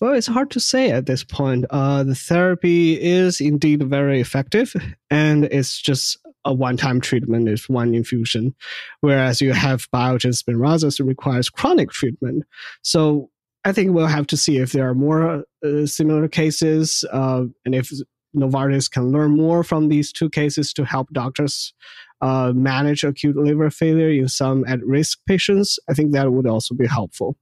Well, 0.00 0.12
it's 0.12 0.26
hard 0.26 0.50
to 0.52 0.60
say 0.60 0.90
at 0.90 1.06
this 1.06 1.24
point. 1.24 1.66
Uh, 1.70 2.02
the 2.04 2.14
therapy 2.14 3.00
is 3.00 3.40
indeed 3.40 3.82
very 3.84 4.20
effective, 4.20 4.74
and 5.10 5.44
it's 5.46 5.80
just 5.80 6.18
a 6.44 6.52
one-time 6.52 7.00
treatment. 7.00 7.48
It's 7.48 7.68
one 7.68 7.94
infusion, 7.94 8.54
whereas 9.00 9.40
you 9.40 9.52
have 9.52 9.90
Biogen 9.90 10.34
Spinraza 10.34 10.92
so 10.92 11.04
requires 11.04 11.48
chronic 11.48 11.90
treatment. 11.90 12.44
So 12.82 13.30
I 13.64 13.72
think 13.72 13.92
we'll 13.92 14.06
have 14.06 14.26
to 14.28 14.36
see 14.36 14.58
if 14.58 14.72
there 14.72 14.88
are 14.88 14.94
more 14.94 15.44
uh, 15.64 15.86
similar 15.86 16.28
cases, 16.28 17.04
uh, 17.10 17.44
and 17.64 17.74
if 17.74 17.90
Novartis 18.36 18.90
can 18.90 19.10
learn 19.10 19.36
more 19.36 19.64
from 19.64 19.88
these 19.88 20.12
two 20.12 20.28
cases 20.28 20.72
to 20.74 20.84
help 20.84 21.08
doctors 21.12 21.72
uh, 22.20 22.52
manage 22.54 23.04
acute 23.04 23.36
liver 23.36 23.70
failure 23.70 24.10
in 24.10 24.28
some 24.28 24.64
at-risk 24.66 25.18
patients. 25.26 25.78
I 25.88 25.94
think 25.94 26.12
that 26.12 26.30
would 26.30 26.46
also 26.46 26.74
be 26.74 26.86
helpful. 26.86 27.36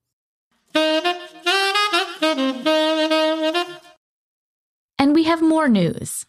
And 4.99 5.14
we 5.14 5.25
have 5.25 5.43
more 5.43 5.69
news. 5.69 6.25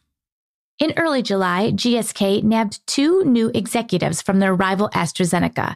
In 0.79 0.93
early 0.97 1.21
July, 1.21 1.71
GSK 1.71 2.41
nabbed 2.43 2.85
two 2.88 3.23
new 3.25 3.51
executives 3.53 4.21
from 4.23 4.39
their 4.39 4.55
rival 4.55 4.89
AstraZeneca 4.89 5.75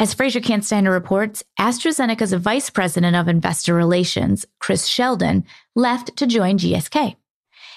as 0.00 0.12
Fraser 0.12 0.40
Kansteiner 0.40 0.90
reports, 0.90 1.44
AstraZeneca's 1.58 2.32
vice 2.32 2.68
president 2.68 3.14
of 3.14 3.28
investor 3.28 3.74
relations, 3.74 4.44
Chris 4.58 4.88
Sheldon, 4.88 5.44
left 5.76 6.16
to 6.16 6.26
join 6.26 6.58
GSK. 6.58 7.14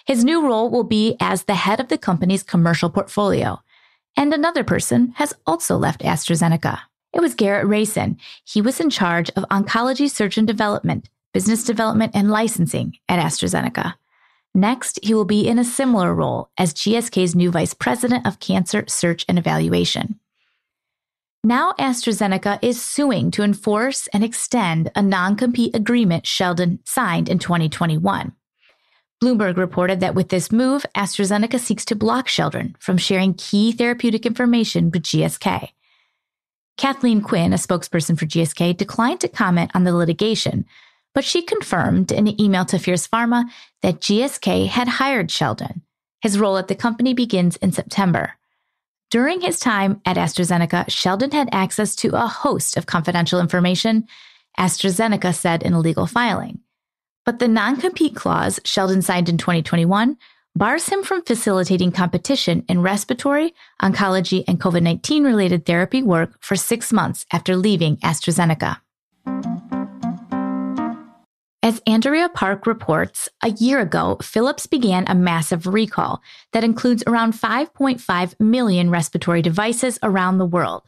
His 0.05 0.23
new 0.23 0.43
role 0.43 0.69
will 0.69 0.83
be 0.83 1.15
as 1.19 1.43
the 1.43 1.55
head 1.55 1.79
of 1.79 1.89
the 1.89 1.97
company's 1.97 2.41
commercial 2.41 2.89
portfolio. 2.89 3.61
And 4.15 4.33
another 4.33 4.63
person 4.63 5.13
has 5.17 5.33
also 5.45 5.77
left 5.77 6.01
AstraZeneca. 6.01 6.79
It 7.13 7.21
was 7.21 7.35
Garrett 7.35 7.67
Rayson. 7.67 8.17
He 8.43 8.61
was 8.61 8.79
in 8.79 8.89
charge 8.89 9.29
of 9.31 9.45
oncology 9.51 10.09
search 10.09 10.37
and 10.37 10.47
development, 10.47 11.09
business 11.33 11.63
development, 11.63 12.13
and 12.15 12.31
licensing 12.31 12.97
at 13.07 13.23
AstraZeneca. 13.23 13.93
Next, 14.55 14.99
he 15.03 15.13
will 15.13 15.25
be 15.25 15.47
in 15.47 15.59
a 15.59 15.63
similar 15.63 16.15
role 16.15 16.49
as 16.57 16.73
GSK's 16.73 17.35
new 17.35 17.51
vice 17.51 17.75
president 17.75 18.25
of 18.25 18.39
cancer 18.39 18.85
search 18.87 19.23
and 19.29 19.37
evaluation. 19.37 20.19
Now 21.47 21.71
AstraZeneca 21.79 22.59
is 22.61 22.83
suing 22.83 23.31
to 23.31 23.41
enforce 23.41 24.07
and 24.07 24.21
extend 24.21 24.91
a 24.97 25.01
non-compete 25.01 25.73
agreement 25.73 26.27
Sheldon 26.27 26.79
signed 26.83 27.29
in 27.29 27.39
2021. 27.39 28.33
Bloomberg 29.23 29.55
reported 29.55 30.01
that 30.01 30.13
with 30.13 30.27
this 30.27 30.51
move, 30.51 30.85
AstraZeneca 30.93 31.57
seeks 31.57 31.85
to 31.85 31.95
block 31.95 32.27
Sheldon 32.27 32.75
from 32.79 32.97
sharing 32.97 33.33
key 33.33 33.71
therapeutic 33.71 34.25
information 34.25 34.91
with 34.91 35.03
GSK. 35.03 35.69
Kathleen 36.75 37.21
Quinn, 37.21 37.53
a 37.53 37.55
spokesperson 37.55 38.19
for 38.19 38.25
GSK, 38.25 38.75
declined 38.75 39.21
to 39.21 39.29
comment 39.29 39.71
on 39.73 39.85
the 39.85 39.95
litigation, 39.95 40.65
but 41.13 41.23
she 41.23 41.41
confirmed 41.41 42.11
in 42.11 42.27
an 42.27 42.41
email 42.41 42.65
to 42.65 42.77
Fierce 42.77 43.07
Pharma 43.07 43.45
that 43.83 44.01
GSK 44.01 44.67
had 44.67 44.89
hired 44.89 45.31
Sheldon. 45.31 45.81
His 46.21 46.37
role 46.37 46.57
at 46.57 46.67
the 46.67 46.75
company 46.75 47.13
begins 47.13 47.55
in 47.55 47.71
September. 47.71 48.33
During 49.09 49.39
his 49.39 49.59
time 49.59 50.01
at 50.05 50.17
AstraZeneca, 50.17 50.89
Sheldon 50.89 51.31
had 51.31 51.47
access 51.53 51.95
to 51.97 52.09
a 52.09 52.27
host 52.27 52.75
of 52.75 52.87
confidential 52.87 53.39
information, 53.39 54.05
AstraZeneca 54.59 55.33
said 55.33 55.63
in 55.63 55.73
a 55.73 55.79
legal 55.79 56.07
filing. 56.07 56.59
But 57.25 57.39
the 57.39 57.47
non 57.47 57.77
compete 57.77 58.15
clause 58.15 58.59
Sheldon 58.65 59.01
signed 59.01 59.29
in 59.29 59.37
2021 59.37 60.17
bars 60.57 60.89
him 60.89 61.03
from 61.03 61.23
facilitating 61.23 61.91
competition 61.91 62.65
in 62.67 62.81
respiratory, 62.81 63.53
oncology, 63.81 64.43
and 64.47 64.59
COVID 64.59 64.81
19 64.81 65.23
related 65.23 65.65
therapy 65.65 66.03
work 66.03 66.37
for 66.41 66.55
six 66.55 66.91
months 66.91 67.25
after 67.31 67.55
leaving 67.55 67.97
AstraZeneca. 67.97 68.77
As 71.67 71.81
Andrea 71.85 72.29
Park 72.29 72.65
reports, 72.65 73.27
a 73.43 73.49
year 73.49 73.81
ago, 73.81 74.17
Philips 74.21 74.67
began 74.67 75.03
a 75.05 75.13
massive 75.13 75.67
recall 75.67 76.21
that 76.53 76.63
includes 76.63 77.03
around 77.05 77.33
5.5 77.33 78.39
million 78.39 78.89
respiratory 78.89 79.41
devices 79.41 79.99
around 80.01 80.37
the 80.37 80.45
world. 80.45 80.83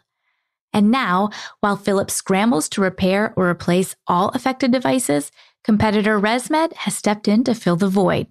And 0.71 0.89
now, 0.89 1.31
while 1.59 1.75
Philips 1.75 2.13
scrambles 2.13 2.69
to 2.69 2.81
repair 2.81 3.33
or 3.35 3.49
replace 3.49 3.97
all 4.07 4.29
affected 4.29 4.71
devices, 4.71 5.33
competitor 5.65 6.17
ResMed 6.17 6.71
has 6.71 6.95
stepped 6.95 7.27
in 7.27 7.43
to 7.43 7.53
fill 7.53 7.75
the 7.75 7.89
void. 7.89 8.27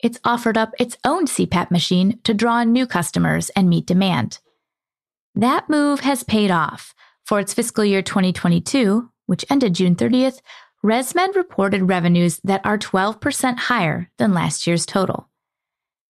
It's 0.00 0.20
offered 0.22 0.58
up 0.58 0.74
its 0.78 0.98
own 1.02 1.24
CPAP 1.24 1.70
machine 1.70 2.18
to 2.24 2.34
draw 2.34 2.60
in 2.60 2.74
new 2.74 2.86
customers 2.86 3.48
and 3.56 3.70
meet 3.70 3.86
demand. 3.86 4.38
That 5.34 5.70
move 5.70 6.00
has 6.00 6.24
paid 6.24 6.50
off. 6.50 6.94
For 7.24 7.40
its 7.40 7.54
fiscal 7.54 7.86
year 7.86 8.02
2022, 8.02 9.08
which 9.24 9.46
ended 9.48 9.76
June 9.76 9.94
30th, 9.94 10.40
ResMed 10.84 11.34
reported 11.34 11.88
revenues 11.88 12.40
that 12.44 12.64
are 12.64 12.78
12% 12.78 13.58
higher 13.58 14.10
than 14.16 14.32
last 14.32 14.66
year's 14.66 14.86
total. 14.86 15.28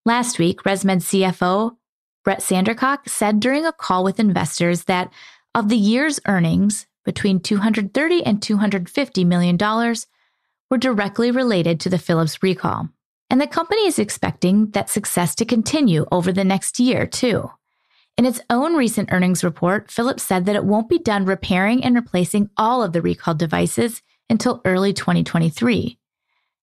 Last 0.07 0.39
week, 0.39 0.62
ResMed 0.62 1.03
CFO 1.03 1.77
Brett 2.23 2.41
Sandercock 2.41 3.09
said 3.09 3.41
during 3.41 3.65
a 3.65 3.73
call 3.73 4.05
with 4.05 4.21
investors 4.21 4.85
that 4.85 5.12
of 5.55 5.69
the 5.69 5.77
year's 5.77 6.21
earnings, 6.27 6.87
between 7.05 7.41
230 7.41 8.25
and 8.25 8.43
250 8.43 9.25
million 9.25 9.57
dollars 9.57 10.07
were 10.71 10.79
directly 10.79 11.31
related 11.31 11.81
to 11.81 11.89
the 11.89 11.99
Philips 11.99 12.43
recall. 12.43 12.89
And 13.31 13.41
the 13.41 13.47
company 13.47 13.87
is 13.87 13.99
expecting 13.99 14.71
that 14.73 14.91
success 14.91 15.35
to 15.37 15.45
continue 15.45 16.07
over 16.12 16.31
the 16.31 16.45
next 16.45 16.79
year, 16.79 17.07
too. 17.07 17.50
In 18.17 18.27
its 18.27 18.41
own 18.50 18.77
recent 18.77 19.11
earnings 19.12 19.43
report, 19.43 19.91
Philips 19.91 20.23
said 20.23 20.47
that 20.47 20.57
it 20.57 20.65
won't 20.65 20.89
be 20.89 20.99
done 20.99 21.25
repairing 21.25 21.83
and 21.83 21.95
replacing 21.95 22.50
all 22.57 22.83
of 22.83 22.93
the 22.93 23.03
recalled 23.03 23.39
devices 23.39 24.03
until 24.31 24.63
early 24.65 24.93
2023. 24.95 25.99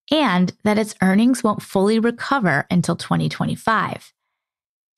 and 0.10 0.54
that 0.64 0.78
its 0.78 0.96
earnings 1.02 1.44
won't 1.44 1.62
fully 1.62 2.00
recover 2.00 2.66
until 2.72 2.96
2025. 2.96 4.14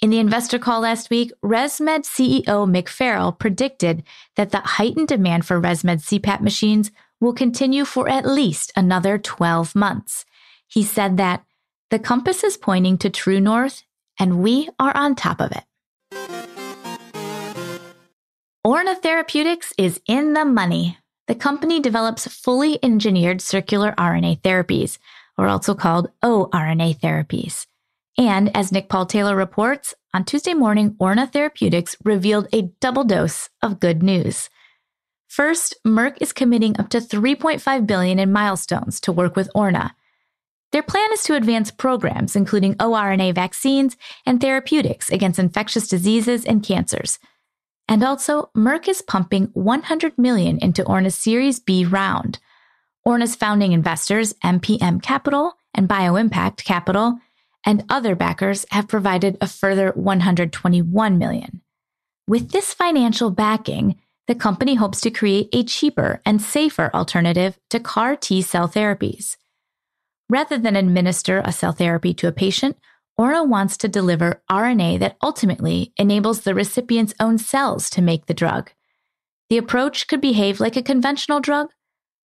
In 0.01 0.11
the 0.11 0.19
investor 0.19 0.59
call 0.59 0.81
last 0.81 1.09
week, 1.09 1.31
ResMed 1.43 2.05
CEO 2.05 2.43
Mick 2.45 2.87
Farrell 2.87 3.31
predicted 3.31 4.03
that 4.35 4.51
the 4.51 4.59
heightened 4.59 5.07
demand 5.07 5.45
for 5.45 5.59
ResMed 5.59 6.01
CPAP 6.01 6.41
machines 6.41 6.91
will 7.19 7.33
continue 7.33 7.83
for 7.83 8.07
at 8.07 8.25
least 8.25 8.71
another 8.75 9.17
12 9.17 9.75
months. 9.75 10.25
He 10.67 10.83
said 10.83 11.17
that 11.17 11.43
the 11.89 11.99
compass 11.99 12.43
is 12.43 12.55
pointing 12.55 12.97
to 12.99 13.09
true 13.09 13.41
north 13.41 13.83
and 14.19 14.43
we 14.43 14.69
are 14.79 14.95
on 14.95 15.15
top 15.15 15.41
of 15.41 15.51
it. 15.51 15.63
Orna 18.63 18.95
Therapeutics 18.95 19.73
is 19.77 19.99
in 20.05 20.33
the 20.33 20.45
money. 20.45 20.97
The 21.29 21.35
company 21.35 21.79
develops 21.79 22.27
fully 22.27 22.83
engineered 22.83 23.39
circular 23.39 23.93
RNA 23.99 24.41
therapies, 24.41 24.97
or 25.37 25.45
also 25.45 25.75
called 25.75 26.09
oRNA 26.23 26.99
therapies. 26.99 27.67
And 28.17 28.49
as 28.57 28.71
Nick 28.71 28.89
Paul 28.89 29.05
Taylor 29.05 29.35
reports, 29.35 29.93
on 30.11 30.25
Tuesday 30.25 30.55
morning, 30.55 30.95
Orna 30.97 31.27
Therapeutics 31.27 31.95
revealed 32.03 32.47
a 32.51 32.71
double 32.81 33.03
dose 33.03 33.47
of 33.61 33.79
good 33.79 34.01
news. 34.01 34.49
First, 35.27 35.75
Merck 35.85 36.17
is 36.19 36.33
committing 36.33 36.75
up 36.79 36.89
to 36.89 36.97
3.5 36.97 37.85
billion 37.85 38.17
in 38.17 38.31
milestones 38.31 38.99
to 39.01 39.11
work 39.11 39.35
with 39.35 39.51
Orna. 39.53 39.95
Their 40.71 40.81
plan 40.81 41.11
is 41.13 41.21
to 41.25 41.35
advance 41.35 41.69
programs 41.69 42.35
including 42.35 42.73
oRNA 42.77 43.35
vaccines 43.35 43.97
and 44.25 44.41
therapeutics 44.41 45.11
against 45.11 45.37
infectious 45.37 45.87
diseases 45.87 46.43
and 46.43 46.63
cancers. 46.63 47.19
And 47.89 48.03
also, 48.03 48.51
Merck 48.55 48.87
is 48.87 49.01
pumping 49.01 49.49
100 49.53 50.15
million 50.19 50.59
into 50.59 50.83
Orna's 50.83 51.15
Series 51.15 51.59
B 51.59 51.83
round. 51.83 52.37
Orna's 53.03 53.35
founding 53.35 53.71
investors, 53.71 54.31
MPM 54.45 55.01
Capital 55.01 55.53
and 55.73 55.89
BioImpact 55.89 56.63
Capital, 56.63 57.17
and 57.65 57.83
other 57.89 58.15
backers 58.15 58.63
have 58.69 58.87
provided 58.87 59.39
a 59.41 59.47
further 59.47 59.91
121 59.95 61.17
million. 61.17 61.61
With 62.27 62.51
this 62.51 62.75
financial 62.75 63.31
backing, 63.31 63.95
the 64.27 64.35
company 64.35 64.75
hopes 64.75 65.01
to 65.01 65.09
create 65.09 65.49
a 65.51 65.63
cheaper 65.63 66.21
and 66.27 66.39
safer 66.39 66.91
alternative 66.93 67.57
to 67.71 67.79
CAR 67.79 68.15
T 68.15 68.43
cell 68.43 68.69
therapies. 68.69 69.35
Rather 70.29 70.59
than 70.59 70.75
administer 70.75 71.41
a 71.43 71.51
cell 71.51 71.71
therapy 71.71 72.13
to 72.13 72.27
a 72.27 72.31
patient, 72.31 72.77
Orna 73.19 73.43
wants 73.43 73.75
to 73.79 73.89
deliver 73.89 74.41
RNA 74.49 74.99
that 74.99 75.17
ultimately 75.21 75.91
enables 75.97 76.39
the 76.39 76.55
recipient's 76.55 77.13
own 77.19 77.37
cells 77.37 77.89
to 77.89 78.01
make 78.01 78.27
the 78.27 78.33
drug. 78.33 78.71
The 79.49 79.57
approach 79.57 80.07
could 80.07 80.21
behave 80.21 80.61
like 80.61 80.77
a 80.77 80.81
conventional 80.81 81.41
drug 81.41 81.67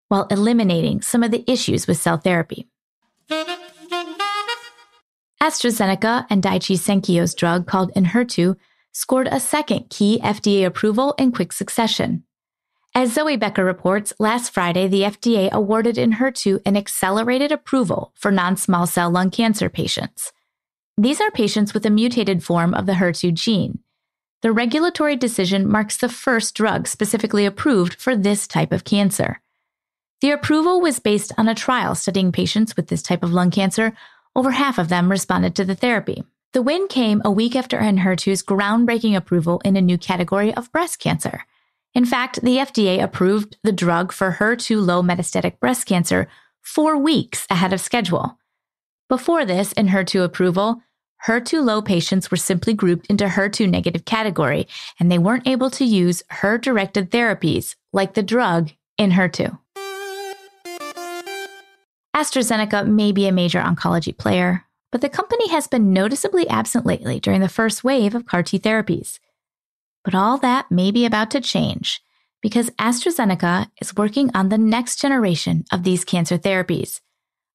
while 0.10 0.28
eliminating 0.30 1.02
some 1.02 1.24
of 1.24 1.32
the 1.32 1.44
issues 1.52 1.88
with 1.88 1.98
cell 1.98 2.18
therapy. 2.18 2.68
AstraZeneca 5.42 6.28
and 6.30 6.44
Daiichi 6.44 6.78
Sankyo's 6.78 7.34
drug 7.34 7.66
called 7.66 7.92
Enhertu 7.96 8.56
scored 8.92 9.28
a 9.32 9.40
second 9.40 9.90
key 9.90 10.20
FDA 10.24 10.64
approval 10.64 11.16
in 11.18 11.32
quick 11.32 11.54
succession. 11.54 12.24
As 12.94 13.16
Zoey 13.16 13.40
Becker 13.40 13.66
reports, 13.66 14.14
last 14.20 14.54
Friday 14.54 14.88
the 14.88 15.02
FDA 15.02 15.50
awarded 15.50 15.96
Enhertu 15.96 16.62
an 16.68 16.78
accelerated 16.78 17.52
approval 17.52 18.14
for 18.14 18.32
non-small 18.32 18.86
cell 18.86 19.10
lung 19.10 19.32
cancer 19.32 19.70
patients. 19.70 20.32
These 20.98 21.20
are 21.22 21.32
patients 21.32 21.74
with 21.74 21.86
a 21.86 21.90
mutated 21.90 22.44
form 22.44 22.74
of 22.74 22.86
the 22.86 22.94
HER2 22.94 23.34
gene. 23.34 23.80
The 24.44 24.52
regulatory 24.52 25.16
decision 25.16 25.68
marks 25.68 25.98
the 25.98 26.10
first 26.10 26.54
drug 26.54 26.88
specifically 26.88 27.46
approved 27.46 27.96
for 27.96 28.16
this 28.16 28.46
type 28.48 28.72
of 28.72 28.84
cancer. 28.84 29.42
The 30.22 30.32
approval 30.32 30.82
was 30.82 31.00
based 31.00 31.32
on 31.38 31.48
a 31.48 31.56
trial 31.56 31.96
studying 31.96 32.32
patients 32.32 32.78
with 32.78 32.88
this 32.88 33.02
type 33.02 33.24
of 33.24 33.34
lung 33.34 33.50
cancer 33.50 33.94
over 34.36 34.52
half 34.52 34.78
of 34.78 34.90
them 34.90 35.10
responded 35.10 35.56
to 35.56 35.66
the 35.66 35.76
therapy. 35.76 36.24
The 36.54 36.62
win 36.62 36.88
came 36.88 37.22
a 37.26 37.32
week 37.32 37.56
after 37.56 37.80
Enhertu's 37.80 38.44
groundbreaking 38.44 39.16
approval 39.16 39.62
in 39.66 39.76
a 39.76 39.82
new 39.82 39.98
category 39.98 40.54
of 40.54 40.72
breast 40.72 41.00
cancer. 41.00 41.46
In 41.96 42.06
fact, 42.06 42.42
the 42.42 42.58
FDA 42.58 43.02
approved 43.02 43.58
the 43.64 43.72
drug 43.72 44.12
for 44.12 44.38
HER2 44.40 44.86
low 44.86 45.02
metastatic 45.02 45.60
breast 45.60 45.88
cancer 45.88 46.28
four 46.62 46.98
weeks 46.98 47.48
ahead 47.50 47.74
of 47.74 47.82
schedule. 47.82 48.38
Before 49.10 49.46
this, 49.46 49.74
Enhertu 49.74 50.24
approval, 50.24 50.82
HER2 51.28 51.64
low 51.64 51.82
patients 51.82 52.30
were 52.30 52.38
simply 52.38 52.74
grouped 52.74 53.08
into 53.08 53.26
HER2 53.26 53.70
negative 53.70 54.04
category, 54.04 54.68
and 55.00 55.10
they 55.10 55.18
weren't 55.18 55.48
able 55.48 55.70
to 55.70 55.86
use 55.86 56.22
HER 56.30 56.58
directed 56.58 57.12
therapies 57.12 57.76
like 57.94 58.14
the 58.14 58.24
drug 58.24 58.72
Enhertu. 59.00 59.58
AstraZeneca 62.14 62.86
may 62.86 63.14
be 63.14 63.26
a 63.26 63.32
major 63.32 63.62
oncology 63.62 64.16
player, 64.16 64.66
but 64.92 65.00
the 65.00 65.10
company 65.10 65.50
has 65.50 65.66
been 65.66 65.94
noticeably 65.94 66.48
absent 66.50 66.86
lately 66.86 67.20
during 67.22 67.40
the 67.40 67.48
first 67.50 67.84
wave 67.84 68.14
of 68.14 68.26
CAR 68.26 68.44
T 68.44 68.60
therapies. 68.60 69.20
But 70.04 70.14
all 70.14 70.38
that 70.40 70.70
may 70.70 70.92
be 70.92 71.06
about 71.06 71.32
to 71.32 71.42
change 71.42 72.02
because 72.42 72.70
AstraZeneca 72.72 73.72
is 73.82 73.96
working 73.96 74.30
on 74.36 74.50
the 74.50 74.58
next 74.58 75.00
generation 75.00 75.64
of 75.72 75.84
these 75.84 76.04
cancer 76.04 76.38
therapies. 76.38 77.00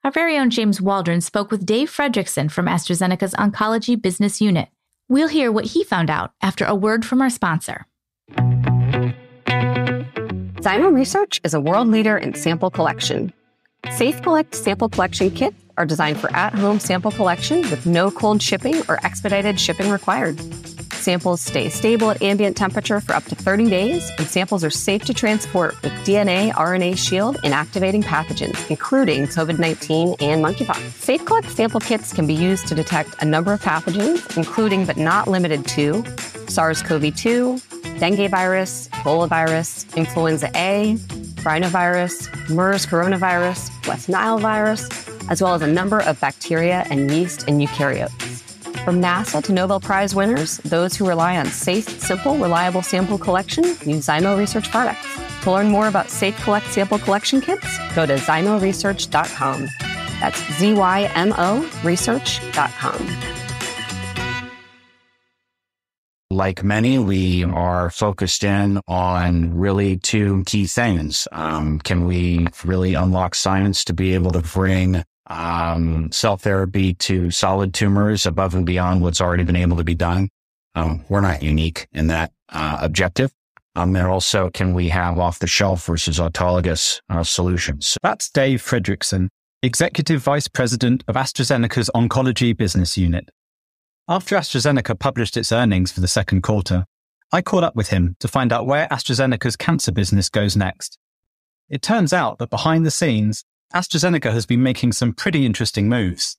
Our 0.08 0.12
very 0.12 0.38
own 0.38 0.48
James 0.48 0.80
Waldron 0.80 1.20
spoke 1.20 1.50
with 1.50 1.66
Dave 1.66 1.94
Fredrickson 1.94 2.50
from 2.50 2.64
AstraZeneca's 2.64 3.34
Oncology 3.34 4.00
Business 4.00 4.40
Unit. 4.40 4.70
We'll 5.06 5.28
hear 5.28 5.52
what 5.52 5.66
he 5.66 5.84
found 5.84 6.08
out 6.08 6.32
after 6.40 6.64
a 6.64 6.74
word 6.74 7.04
from 7.04 7.20
our 7.20 7.28
sponsor. 7.28 7.84
Zymo 10.62 10.94
Research 10.94 11.42
is 11.44 11.52
a 11.52 11.60
world 11.60 11.88
leader 11.88 12.16
in 12.16 12.32
sample 12.32 12.70
collection 12.70 13.34
Safe 13.90 14.22
Collect 14.22 14.54
sample 14.54 14.88
collection 14.88 15.30
kits 15.30 15.62
are 15.76 15.84
designed 15.84 16.18
for 16.18 16.34
at 16.34 16.54
home 16.54 16.80
sample 16.80 17.10
collection 17.10 17.60
with 17.68 17.84
no 17.84 18.10
cold 18.10 18.40
shipping 18.40 18.80
or 18.88 18.98
expedited 19.04 19.60
shipping 19.60 19.90
required. 19.90 20.40
Samples 20.98 21.40
stay 21.40 21.68
stable 21.68 22.10
at 22.10 22.20
ambient 22.22 22.56
temperature 22.56 23.00
for 23.00 23.14
up 23.14 23.24
to 23.26 23.34
30 23.34 23.70
days, 23.70 24.10
and 24.18 24.26
samples 24.26 24.64
are 24.64 24.70
safe 24.70 25.04
to 25.04 25.14
transport 25.14 25.80
with 25.82 25.92
DNA 26.04 26.52
RNA 26.52 26.98
shield 26.98 27.36
inactivating 27.44 28.02
pathogens, 28.02 28.68
including 28.68 29.26
COVID 29.26 29.58
19 29.58 30.16
and 30.20 30.44
monkeypox. 30.44 30.90
Safe 30.92 31.24
Collect 31.24 31.50
sample 31.50 31.80
kits 31.80 32.12
can 32.12 32.26
be 32.26 32.34
used 32.34 32.66
to 32.68 32.74
detect 32.74 33.22
a 33.22 33.24
number 33.24 33.52
of 33.52 33.60
pathogens, 33.62 34.36
including 34.36 34.84
but 34.84 34.96
not 34.96 35.28
limited 35.28 35.64
to 35.68 36.04
SARS 36.48 36.82
CoV 36.82 37.14
2, 37.14 37.60
dengue 37.98 38.30
virus, 38.30 38.88
Ebola 38.88 39.28
virus, 39.28 39.86
influenza 39.96 40.50
A, 40.54 40.96
rhinovirus, 41.42 42.50
MERS 42.50 42.86
coronavirus, 42.86 43.86
West 43.86 44.08
Nile 44.08 44.38
virus, 44.38 44.88
as 45.30 45.40
well 45.40 45.54
as 45.54 45.62
a 45.62 45.66
number 45.66 46.00
of 46.00 46.20
bacteria 46.20 46.84
and 46.90 47.10
yeast 47.10 47.44
and 47.48 47.60
eukaryotes. 47.60 48.27
From 48.88 49.02
NASA 49.02 49.44
to 49.44 49.52
Nobel 49.52 49.80
Prize 49.80 50.14
winners, 50.14 50.56
those 50.64 50.96
who 50.96 51.06
rely 51.06 51.36
on 51.36 51.44
safe, 51.48 52.00
simple, 52.00 52.38
reliable 52.38 52.80
sample 52.80 53.18
collection 53.18 53.64
use 53.64 54.06
Zymo 54.06 54.38
Research 54.38 54.70
products. 54.70 55.06
To 55.42 55.50
learn 55.50 55.68
more 55.68 55.88
about 55.88 56.08
Safe 56.08 56.34
Collect 56.42 56.64
sample 56.72 56.98
collection 56.98 57.42
kits, 57.42 57.66
go 57.94 58.06
to 58.06 58.14
zymoresearch.com. 58.14 59.68
That's 60.20 60.38
Z-Y-M-O 60.58 61.70
research.com. 61.84 63.38
like 66.30 66.62
many, 66.62 66.98
we 66.98 67.44
are 67.44 67.90
focused 67.90 68.44
in 68.44 68.80
on 68.86 69.54
really 69.54 69.98
two 69.98 70.44
key 70.46 70.66
things. 70.66 71.28
Um, 71.32 71.80
can 71.80 72.06
we 72.06 72.46
really 72.64 72.94
unlock 72.94 73.34
science 73.34 73.84
to 73.84 73.92
be 73.92 74.14
able 74.14 74.30
to 74.30 74.40
bring 74.40 75.02
um, 75.28 76.10
cell 76.10 76.36
therapy 76.36 76.94
to 76.94 77.30
solid 77.30 77.74
tumors 77.74 78.26
above 78.26 78.54
and 78.54 78.66
beyond 78.66 79.02
what's 79.02 79.20
already 79.20 79.44
been 79.44 79.56
able 79.56 79.76
to 79.76 79.84
be 79.84 79.94
done? 79.94 80.28
Um, 80.74 81.04
we're 81.08 81.20
not 81.20 81.42
unique 81.42 81.86
in 81.92 82.08
that 82.08 82.32
uh, 82.48 82.78
objective. 82.80 83.32
Um, 83.74 83.94
and 83.94 84.06
also, 84.06 84.50
can 84.50 84.74
we 84.74 84.88
have 84.88 85.18
off 85.18 85.38
the 85.38 85.46
shelf 85.46 85.86
versus 85.86 86.18
autologous 86.18 87.00
uh, 87.08 87.22
solutions? 87.22 87.96
That's 88.02 88.28
Dave 88.30 88.60
Fredrickson, 88.60 89.28
Executive 89.62 90.22
Vice 90.22 90.48
President 90.48 91.04
of 91.06 91.14
AstraZeneca's 91.14 91.90
Oncology 91.94 92.56
Business 92.56 92.98
Unit. 92.98 93.28
After 94.08 94.36
AstraZeneca 94.36 94.98
published 94.98 95.36
its 95.36 95.52
earnings 95.52 95.92
for 95.92 96.00
the 96.00 96.08
second 96.08 96.42
quarter, 96.42 96.86
I 97.30 97.42
caught 97.42 97.62
up 97.62 97.76
with 97.76 97.90
him 97.90 98.16
to 98.20 98.26
find 98.26 98.52
out 98.52 98.66
where 98.66 98.88
AstraZeneca's 98.88 99.54
cancer 99.54 99.92
business 99.92 100.28
goes 100.28 100.56
next. 100.56 100.98
It 101.68 101.82
turns 101.82 102.12
out 102.12 102.38
that 102.38 102.48
behind 102.50 102.86
the 102.86 102.90
scenes, 102.90 103.44
AstraZeneca 103.74 104.32
has 104.32 104.46
been 104.46 104.62
making 104.62 104.92
some 104.92 105.12
pretty 105.12 105.44
interesting 105.44 105.88
moves, 105.88 106.36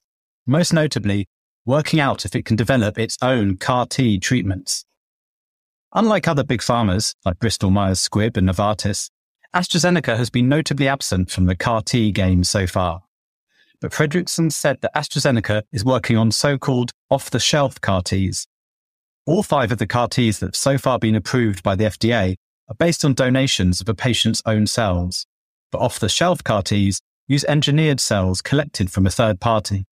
most 0.47 0.73
notably 0.73 1.27
working 1.65 1.99
out 1.99 2.25
if 2.25 2.35
it 2.35 2.45
can 2.45 2.55
develop 2.55 2.97
its 2.97 3.17
own 3.21 3.57
CAR 3.57 3.85
T 3.85 4.19
treatments. 4.19 4.85
Unlike 5.93 6.27
other 6.27 6.43
big 6.43 6.61
pharmas 6.61 7.15
like 7.25 7.39
Bristol 7.39 7.69
Myers 7.69 7.99
Squibb 7.99 8.37
and 8.37 8.49
Novartis, 8.49 9.09
AstraZeneca 9.55 10.17
has 10.17 10.29
been 10.29 10.49
notably 10.49 10.87
absent 10.87 11.31
from 11.31 11.45
the 11.45 11.55
CAR 11.55 11.81
T 11.81 12.11
game 12.11 12.43
so 12.43 12.67
far 12.67 13.03
but 13.81 13.91
Fredrickson 13.91 14.51
said 14.51 14.81
that 14.81 14.93
AstraZeneca 14.95 15.63
is 15.71 15.85
working 15.85 16.17
on 16.17 16.31
so-called 16.31 16.91
off-the-shelf 17.09 17.79
CAR 17.81 18.01
Ts. 18.01 18.47
All 19.25 19.43
five 19.43 19.71
of 19.71 19.77
the 19.77 19.87
CAR 19.87 20.07
Ts 20.07 20.39
that 20.39 20.47
have 20.47 20.55
so 20.55 20.77
far 20.77 20.99
been 20.99 21.15
approved 21.15 21.63
by 21.63 21.75
the 21.75 21.85
FDA 21.85 22.35
are 22.67 22.75
based 22.75 23.05
on 23.05 23.13
donations 23.13 23.79
of 23.81 23.89
a 23.89 23.93
patient's 23.93 24.41
own 24.45 24.67
cells. 24.67 25.25
But 25.71 25.81
off-the-shelf 25.81 26.43
CAR 26.43 26.63
Ts 26.63 26.99
use 27.29 27.45
engineered 27.45 28.01
cells 28.01 28.41
collected 28.41 28.91
from 28.91 29.05
a 29.05 29.09
third 29.09 29.39
party. 29.39 29.85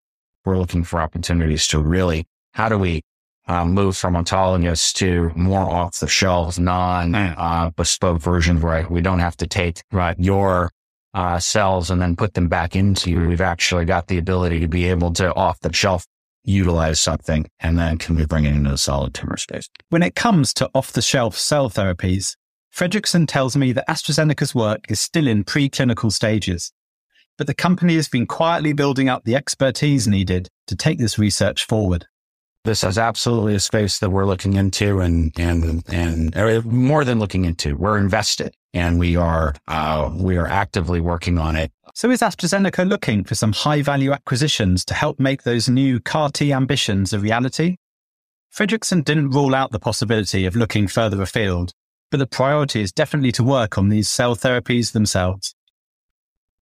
We're 0.44 0.58
looking 0.58 0.82
for 0.82 1.00
opportunities 1.00 1.68
to 1.68 1.78
really, 1.78 2.26
how 2.54 2.68
do 2.68 2.78
we 2.78 3.02
uh, 3.46 3.64
move 3.64 3.96
from 3.96 4.14
autologous 4.14 4.92
to 4.94 5.30
more 5.36 5.60
off 5.60 6.00
the 6.00 6.08
shelf, 6.08 6.58
non 6.58 7.14
uh, 7.14 7.70
bespoke 7.76 8.20
versions 8.20 8.62
where 8.62 8.88
we 8.88 9.00
don't 9.00 9.20
have 9.20 9.36
to 9.36 9.46
take 9.46 9.82
right, 9.92 10.18
your 10.18 10.72
uh, 11.14 11.38
cells 11.38 11.90
and 11.90 12.00
then 12.00 12.16
put 12.16 12.34
them 12.34 12.48
back 12.48 12.74
into 12.74 13.10
you. 13.10 13.26
We've 13.26 13.40
actually 13.40 13.84
got 13.84 14.08
the 14.08 14.18
ability 14.18 14.60
to 14.60 14.68
be 14.68 14.86
able 14.86 15.12
to 15.14 15.32
off 15.34 15.60
the 15.60 15.72
shelf 15.72 16.06
utilize 16.42 17.00
something 17.00 17.46
and 17.60 17.78
then 17.78 17.98
can 17.98 18.16
we 18.16 18.24
bring 18.24 18.44
it 18.44 18.54
into 18.54 18.70
the 18.70 18.78
solid 18.78 19.14
tumor 19.14 19.36
space? 19.36 19.68
When 19.90 20.02
it 20.02 20.14
comes 20.14 20.54
to 20.54 20.70
off 20.74 20.92
the 20.92 21.02
shelf 21.02 21.36
cell 21.36 21.68
therapies, 21.68 22.36
Fredrickson 22.74 23.26
tells 23.26 23.56
me 23.56 23.72
that 23.72 23.88
AstraZeneca's 23.88 24.54
work 24.54 24.84
is 24.88 25.00
still 25.00 25.26
in 25.26 25.44
preclinical 25.44 26.12
stages, 26.12 26.72
but 27.38 27.46
the 27.46 27.54
company 27.54 27.96
has 27.96 28.08
been 28.08 28.26
quietly 28.26 28.72
building 28.72 29.08
up 29.08 29.24
the 29.24 29.34
expertise 29.34 30.06
needed 30.06 30.48
to 30.66 30.76
take 30.76 30.98
this 30.98 31.18
research 31.18 31.64
forward. 31.64 32.06
This 32.64 32.82
is 32.82 32.98
absolutely 32.98 33.54
a 33.54 33.60
space 33.60 34.00
that 34.00 34.10
we're 34.10 34.26
looking 34.26 34.54
into 34.54 35.00
and, 35.00 35.32
and, 35.38 35.84
and 35.88 36.64
more 36.64 37.04
than 37.04 37.20
looking 37.20 37.44
into, 37.44 37.76
we're 37.76 37.98
invested 37.98 38.54
and 38.74 38.98
we 38.98 39.16
are, 39.16 39.54
uh, 39.68 40.10
we 40.12 40.36
are 40.36 40.48
actively 40.48 41.00
working 41.00 41.38
on 41.38 41.54
it 41.54 41.70
so 41.96 42.10
is 42.10 42.20
AstraZeneca 42.20 42.86
looking 42.86 43.24
for 43.24 43.34
some 43.34 43.54
high 43.54 43.80
value 43.80 44.12
acquisitions 44.12 44.84
to 44.84 44.92
help 44.92 45.18
make 45.18 45.44
those 45.44 45.66
new 45.66 45.98
CAR 45.98 46.28
T 46.28 46.52
ambitions 46.52 47.14
a 47.14 47.18
reality? 47.18 47.78
Fredrickson 48.54 49.02
didn't 49.02 49.30
rule 49.30 49.54
out 49.54 49.70
the 49.70 49.78
possibility 49.78 50.44
of 50.44 50.54
looking 50.54 50.88
further 50.88 51.22
afield, 51.22 51.72
but 52.10 52.18
the 52.18 52.26
priority 52.26 52.82
is 52.82 52.92
definitely 52.92 53.32
to 53.32 53.42
work 53.42 53.78
on 53.78 53.88
these 53.88 54.10
cell 54.10 54.36
therapies 54.36 54.92
themselves. 54.92 55.54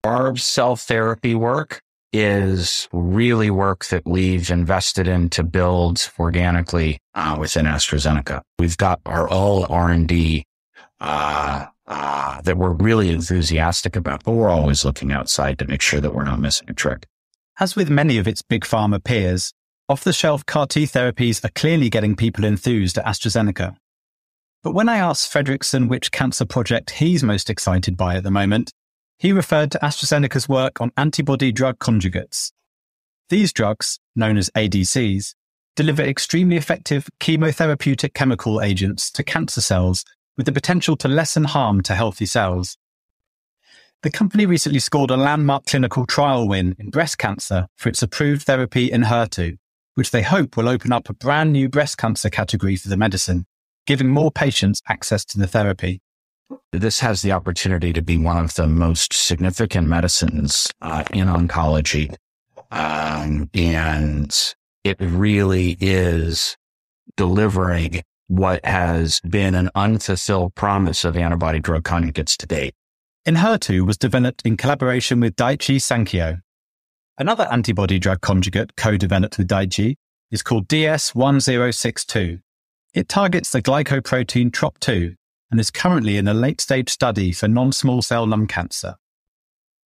Our 0.04 0.36
cell 0.36 0.76
therapy 0.76 1.34
work 1.34 1.80
is 2.12 2.90
really 2.92 3.50
work 3.50 3.86
that 3.86 4.02
we've 4.04 4.50
invested 4.50 5.08
in 5.08 5.30
to 5.30 5.42
build 5.42 6.10
organically 6.18 6.98
uh, 7.14 7.38
within 7.40 7.64
AstraZeneca. 7.64 8.42
We've 8.58 8.76
got 8.76 9.00
our 9.06 9.30
own 9.32 9.64
R&D 9.64 10.44
uh, 11.00 11.66
uh, 11.86 12.40
that 12.42 12.58
we're 12.58 12.74
really 12.74 13.08
enthusiastic 13.08 13.96
about, 13.96 14.24
but 14.24 14.32
we're 14.32 14.50
always 14.50 14.84
looking 14.84 15.10
outside 15.10 15.58
to 15.60 15.66
make 15.66 15.80
sure 15.80 16.02
that 16.02 16.14
we're 16.14 16.24
not 16.24 16.38
missing 16.38 16.68
a 16.68 16.74
trick. 16.74 17.06
As 17.58 17.74
with 17.74 17.88
many 17.88 18.18
of 18.18 18.28
its 18.28 18.42
big 18.42 18.64
pharma 18.64 19.02
peers, 19.02 19.54
off 19.88 20.04
the 20.04 20.12
shelf 20.12 20.44
CAR 20.44 20.66
T 20.66 20.84
therapies 20.84 21.42
are 21.42 21.52
clearly 21.54 21.88
getting 21.88 22.14
people 22.14 22.44
enthused 22.44 22.98
at 22.98 23.06
AstraZeneca. 23.06 23.74
But 24.62 24.74
when 24.74 24.90
I 24.90 24.98
asked 24.98 25.32
Fredrickson 25.32 25.88
which 25.88 26.12
cancer 26.12 26.44
project 26.44 26.90
he's 26.90 27.22
most 27.22 27.48
excited 27.48 27.96
by 27.96 28.16
at 28.16 28.22
the 28.22 28.30
moment, 28.30 28.70
he 29.18 29.32
referred 29.32 29.70
to 29.72 29.78
AstraZeneca's 29.78 30.48
work 30.48 30.80
on 30.80 30.92
antibody 30.96 31.52
drug 31.52 31.78
conjugates. 31.78 32.52
These 33.30 33.52
drugs, 33.52 33.98
known 34.14 34.36
as 34.36 34.50
ADCs, 34.56 35.34
deliver 35.76 36.02
extremely 36.02 36.56
effective 36.56 37.08
chemotherapeutic 37.20 38.14
chemical 38.14 38.60
agents 38.60 39.10
to 39.12 39.24
cancer 39.24 39.60
cells 39.60 40.04
with 40.36 40.46
the 40.46 40.52
potential 40.52 40.96
to 40.96 41.08
lessen 41.08 41.44
harm 41.44 41.82
to 41.82 41.94
healthy 41.94 42.26
cells. 42.26 42.76
The 44.02 44.10
company 44.10 44.44
recently 44.44 44.80
scored 44.80 45.10
a 45.10 45.16
landmark 45.16 45.64
clinical 45.64 46.04
trial 46.04 46.46
win 46.46 46.76
in 46.78 46.90
breast 46.90 47.16
cancer 47.16 47.68
for 47.76 47.88
its 47.88 48.02
approved 48.02 48.42
therapy 48.42 48.90
Enhertu, 48.90 49.56
which 49.94 50.10
they 50.10 50.22
hope 50.22 50.56
will 50.56 50.68
open 50.68 50.92
up 50.92 51.08
a 51.08 51.14
brand 51.14 51.52
new 51.52 51.68
breast 51.68 51.96
cancer 51.96 52.28
category 52.28 52.76
for 52.76 52.88
the 52.88 52.96
medicine, 52.96 53.46
giving 53.86 54.08
more 54.08 54.30
patients 54.30 54.82
access 54.88 55.24
to 55.24 55.38
the 55.38 55.46
therapy. 55.46 56.02
This 56.72 57.00
has 57.00 57.22
the 57.22 57.32
opportunity 57.32 57.92
to 57.92 58.02
be 58.02 58.18
one 58.18 58.36
of 58.36 58.54
the 58.54 58.66
most 58.66 59.12
significant 59.12 59.88
medicines 59.88 60.72
uh, 60.82 61.04
in 61.12 61.28
oncology. 61.28 62.14
Um, 62.70 63.48
and 63.54 64.54
it 64.82 64.96
really 65.00 65.76
is 65.80 66.56
delivering 67.16 68.02
what 68.26 68.64
has 68.64 69.20
been 69.20 69.54
an 69.54 69.70
unfulfilled 69.74 70.54
promise 70.54 71.04
of 71.04 71.16
antibody 71.16 71.60
drug 71.60 71.84
conjugates 71.84 72.36
to 72.38 72.46
date. 72.46 72.74
Enhertu 73.26 73.86
was 73.86 73.96
developed 73.96 74.42
in 74.44 74.56
collaboration 74.56 75.20
with 75.20 75.36
Daiichi 75.36 75.76
Sankyo. 75.76 76.40
Another 77.16 77.46
antibody 77.50 77.98
drug 77.98 78.20
conjugate 78.20 78.76
co-developed 78.76 79.38
with 79.38 79.48
Daiichi 79.48 79.94
is 80.30 80.42
called 80.42 80.68
DS1062. 80.68 82.40
It 82.92 83.08
targets 83.08 83.50
the 83.50 83.62
glycoprotein 83.62 84.50
TROP2 84.50 85.14
and 85.54 85.60
is 85.60 85.70
currently 85.70 86.16
in 86.16 86.26
a 86.26 86.34
late 86.34 86.60
stage 86.60 86.90
study 86.90 87.30
for 87.30 87.46
non-small 87.46 88.02
cell 88.02 88.26
lung 88.26 88.48
cancer. 88.48 88.96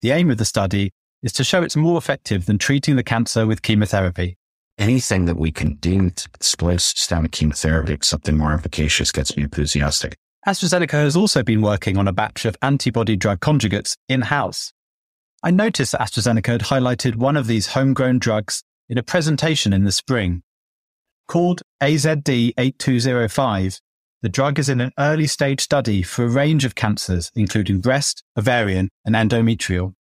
The 0.01 0.13
aim 0.13 0.31
of 0.31 0.39
the 0.39 0.47
study 0.47 0.91
is 1.23 1.33
to 1.35 1.45
show 1.45 1.63
it's 1.63 1.77
more 1.77 1.99
effective 1.99 2.47
than 2.47 2.57
treating 2.57 2.97
the 2.97 3.05
cancer 3.05 3.47
with 3.47 3.61
chemotherapy 3.61 4.39
anything 4.79 5.25
that 5.27 5.37
we 5.37 5.51
can 5.51 5.75
do 5.75 6.11
to 6.11 6.29
displace 6.39 6.85
systemic 6.85 7.33
chemotherapy, 7.33 7.99
something 8.03 8.37
more 8.37 8.55
efficacious 8.55 9.13
gets 9.13 9.37
me 9.37 9.43
enthusiastic. 9.43 10.17
AstraZeneca 10.47 10.93
has 10.93 11.17
also 11.17 11.43
been 11.43 11.61
working 11.61 11.99
on 11.99 12.09
a 12.09 12.13
batch 12.13 12.45
of 12.45 12.57
antibody 12.63 13.17
drug 13.17 13.41
conjugates 13.41 13.97
in 14.09 14.23
house. 14.23 14.73
I 15.43 15.51
noticed 15.51 15.93
that 15.93 16.01
AstraZeneca 16.01 16.47
had 16.47 16.61
highlighted 16.63 17.17
one 17.17 17.37
of 17.37 17.47
these 17.47 17.69
homegrown 17.69 18.19
drugs 18.21 18.63
in 18.89 18.99
a 18.99 19.03
presentation 19.03 19.73
in 19.73 19.85
the 19.85 19.93
spring. 19.93 20.43
Called 21.27 21.63
AZD 21.83 22.53
8205, 22.57 23.81
the 24.23 24.29
drug 24.29 24.59
is 24.59 24.69
in 24.69 24.81
an 24.81 24.93
early 24.99 25.27
stage 25.27 25.61
study 25.61 26.03
for 26.03 26.25
a 26.25 26.29
range 26.29 26.65
of 26.65 26.75
cancers, 26.75 27.31
including 27.35 27.81
breast, 27.81 28.25
ovarian, 28.37 28.91
and 29.05 29.15
endometrial. 29.15 29.95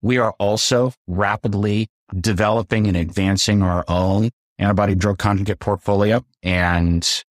We 0.00 0.18
are 0.18 0.32
also 0.38 0.92
rapidly 1.06 1.88
developing 2.20 2.86
and 2.86 2.96
advancing 2.96 3.62
our 3.62 3.84
own 3.88 4.30
antibody 4.58 4.94
drug 4.94 5.18
conjugate 5.18 5.58
portfolio. 5.58 6.24
And 6.42 7.24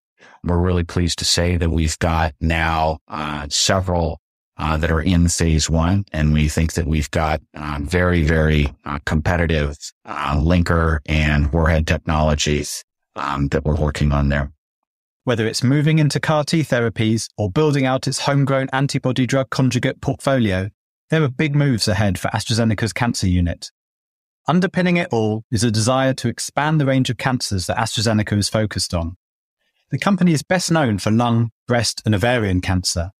we're 0.44 0.58
really 0.58 0.84
pleased 0.84 1.20
to 1.20 1.26
say 1.26 1.56
that 1.58 1.70
we've 1.70 1.98
got 2.00 2.34
now 2.42 3.00
uh, 3.08 3.48
several 3.50 4.20
uh, 4.58 4.78
that 4.78 4.92
are 4.92 5.02
in 5.02 5.30
phase 5.30 5.70
one. 5.70 6.06
And 6.12 6.34
we 6.34 6.50
think 6.50 6.74
that 6.74 6.88
we've 6.88 7.12
got 7.12 7.42
uh, 7.56 7.80
very, 7.82 8.24
very 8.24 8.74
uh, 8.86 9.00
competitive 9.06 9.78
uh, 10.06 10.36
linker 10.38 11.00
and 11.06 11.52
warhead 11.54 11.88
technologies 11.88 12.84
um, 13.16 13.48
that 13.50 13.64
we're 13.64 13.76
working 13.76 14.12
on 14.12 14.30
there. 14.30 14.52
Whether 15.26 15.48
it's 15.48 15.64
moving 15.64 16.00
into 16.00 16.20
CAR 16.20 16.44
T 16.44 16.64
therapies 16.64 17.30
or 17.38 17.50
building 17.50 17.86
out 17.86 18.08
its 18.10 18.20
homegrown 18.20 18.68
antibody 18.74 19.26
drug 19.26 19.50
conjugate 19.50 20.02
portfolio, 20.02 20.70
there 21.10 21.24
are 21.24 21.30
big 21.30 21.56
moves 21.56 21.88
ahead 21.88 22.20
for 22.20 22.28
AstraZeneca's 22.30 22.92
cancer 22.92 23.28
unit. 23.28 23.72
Underpinning 24.50 24.98
it 24.98 25.08
all 25.14 25.46
is 25.50 25.64
a 25.64 25.72
desire 25.72 26.14
to 26.16 26.28
expand 26.28 26.82
the 26.82 26.86
range 26.86 27.10
of 27.10 27.18
cancers 27.18 27.68
that 27.68 27.78
AstraZeneca 27.78 28.38
is 28.38 28.50
focused 28.50 28.94
on. 28.94 29.16
The 29.92 29.98
company 29.98 30.34
is 30.34 30.44
best 30.44 30.70
known 30.70 30.98
for 30.98 31.10
lung, 31.10 31.52
breast, 31.70 32.02
and 32.06 32.14
ovarian 32.14 32.60
cancer. 32.60 33.12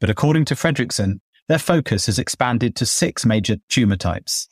But 0.00 0.10
according 0.10 0.46
to 0.46 0.56
Fredrickson, 0.56 1.20
their 1.46 1.60
focus 1.60 2.06
has 2.06 2.18
expanded 2.18 2.74
to 2.74 2.86
six 2.86 3.24
major 3.24 3.58
tumor 3.68 3.96
types. 3.96 4.48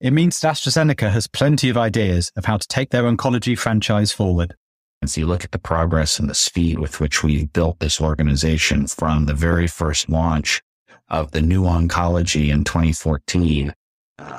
It 0.00 0.12
means 0.12 0.40
that 0.40 0.54
AstraZeneca 0.54 1.10
has 1.10 1.26
plenty 1.26 1.68
of 1.68 1.76
ideas 1.76 2.32
of 2.36 2.46
how 2.46 2.56
to 2.56 2.68
take 2.68 2.88
their 2.88 3.02
oncology 3.02 3.58
franchise 3.58 4.12
forward. 4.12 4.54
As 5.02 5.16
you 5.16 5.26
look 5.26 5.44
at 5.44 5.52
the 5.52 5.58
progress 5.58 6.18
and 6.18 6.28
the 6.28 6.34
speed 6.34 6.78
with 6.78 7.00
which 7.00 7.22
we 7.22 7.46
built 7.46 7.78
this 7.78 8.00
organization 8.00 8.86
from 8.88 9.26
the 9.26 9.34
very 9.34 9.68
first 9.68 10.08
launch 10.08 10.60
of 11.08 11.30
the 11.30 11.40
new 11.40 11.62
oncology 11.62 12.48
in 12.48 12.64
2014, 12.64 13.72
uh, 14.18 14.38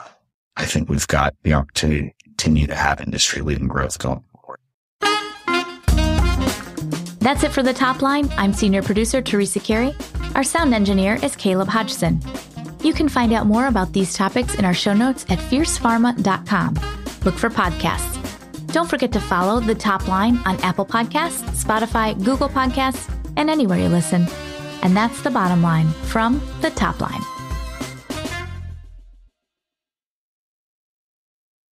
I 0.57 0.65
think 0.65 0.89
we've 0.89 1.07
got 1.07 1.33
the 1.43 1.53
opportunity 1.53 2.09
to 2.09 2.23
continue 2.25 2.67
to 2.67 2.75
have 2.75 2.99
industry 2.99 3.41
leading 3.41 3.69
growth 3.69 3.97
going 3.99 4.23
forward. 4.33 4.59
That's 7.19 7.43
it 7.43 7.53
for 7.53 7.63
the 7.63 7.73
top 7.73 8.01
line. 8.01 8.29
I'm 8.37 8.51
senior 8.51 8.83
producer 8.83 9.21
Teresa 9.21 9.61
Carey. 9.61 9.95
Our 10.35 10.43
sound 10.43 10.73
engineer 10.73 11.17
is 11.23 11.37
Caleb 11.37 11.69
Hodgson. 11.69 12.21
You 12.83 12.93
can 12.93 13.07
find 13.07 13.31
out 13.31 13.45
more 13.45 13.67
about 13.67 13.93
these 13.93 14.13
topics 14.13 14.55
in 14.55 14.65
our 14.65 14.73
show 14.73 14.93
notes 14.93 15.25
at 15.29 15.39
fiercepharma.com. 15.39 16.73
Look 17.23 17.35
for 17.35 17.49
podcasts. 17.49 18.18
Don't 18.71 18.87
forget 18.87 19.11
to 19.13 19.19
follow 19.19 19.59
the 19.59 19.73
top 19.73 20.07
line 20.07 20.37
on 20.45 20.59
Apple 20.61 20.85
Podcasts, 20.85 21.41
Spotify, 21.63 22.15
Google 22.23 22.49
Podcasts, 22.49 23.11
and 23.35 23.49
anywhere 23.49 23.79
you 23.79 23.89
listen. 23.89 24.27
And 24.83 24.95
that's 24.95 25.21
the 25.23 25.31
bottom 25.31 25.63
line 25.63 25.87
from 25.87 26.39
the 26.61 26.69
top 26.69 27.01
line. 27.01 27.38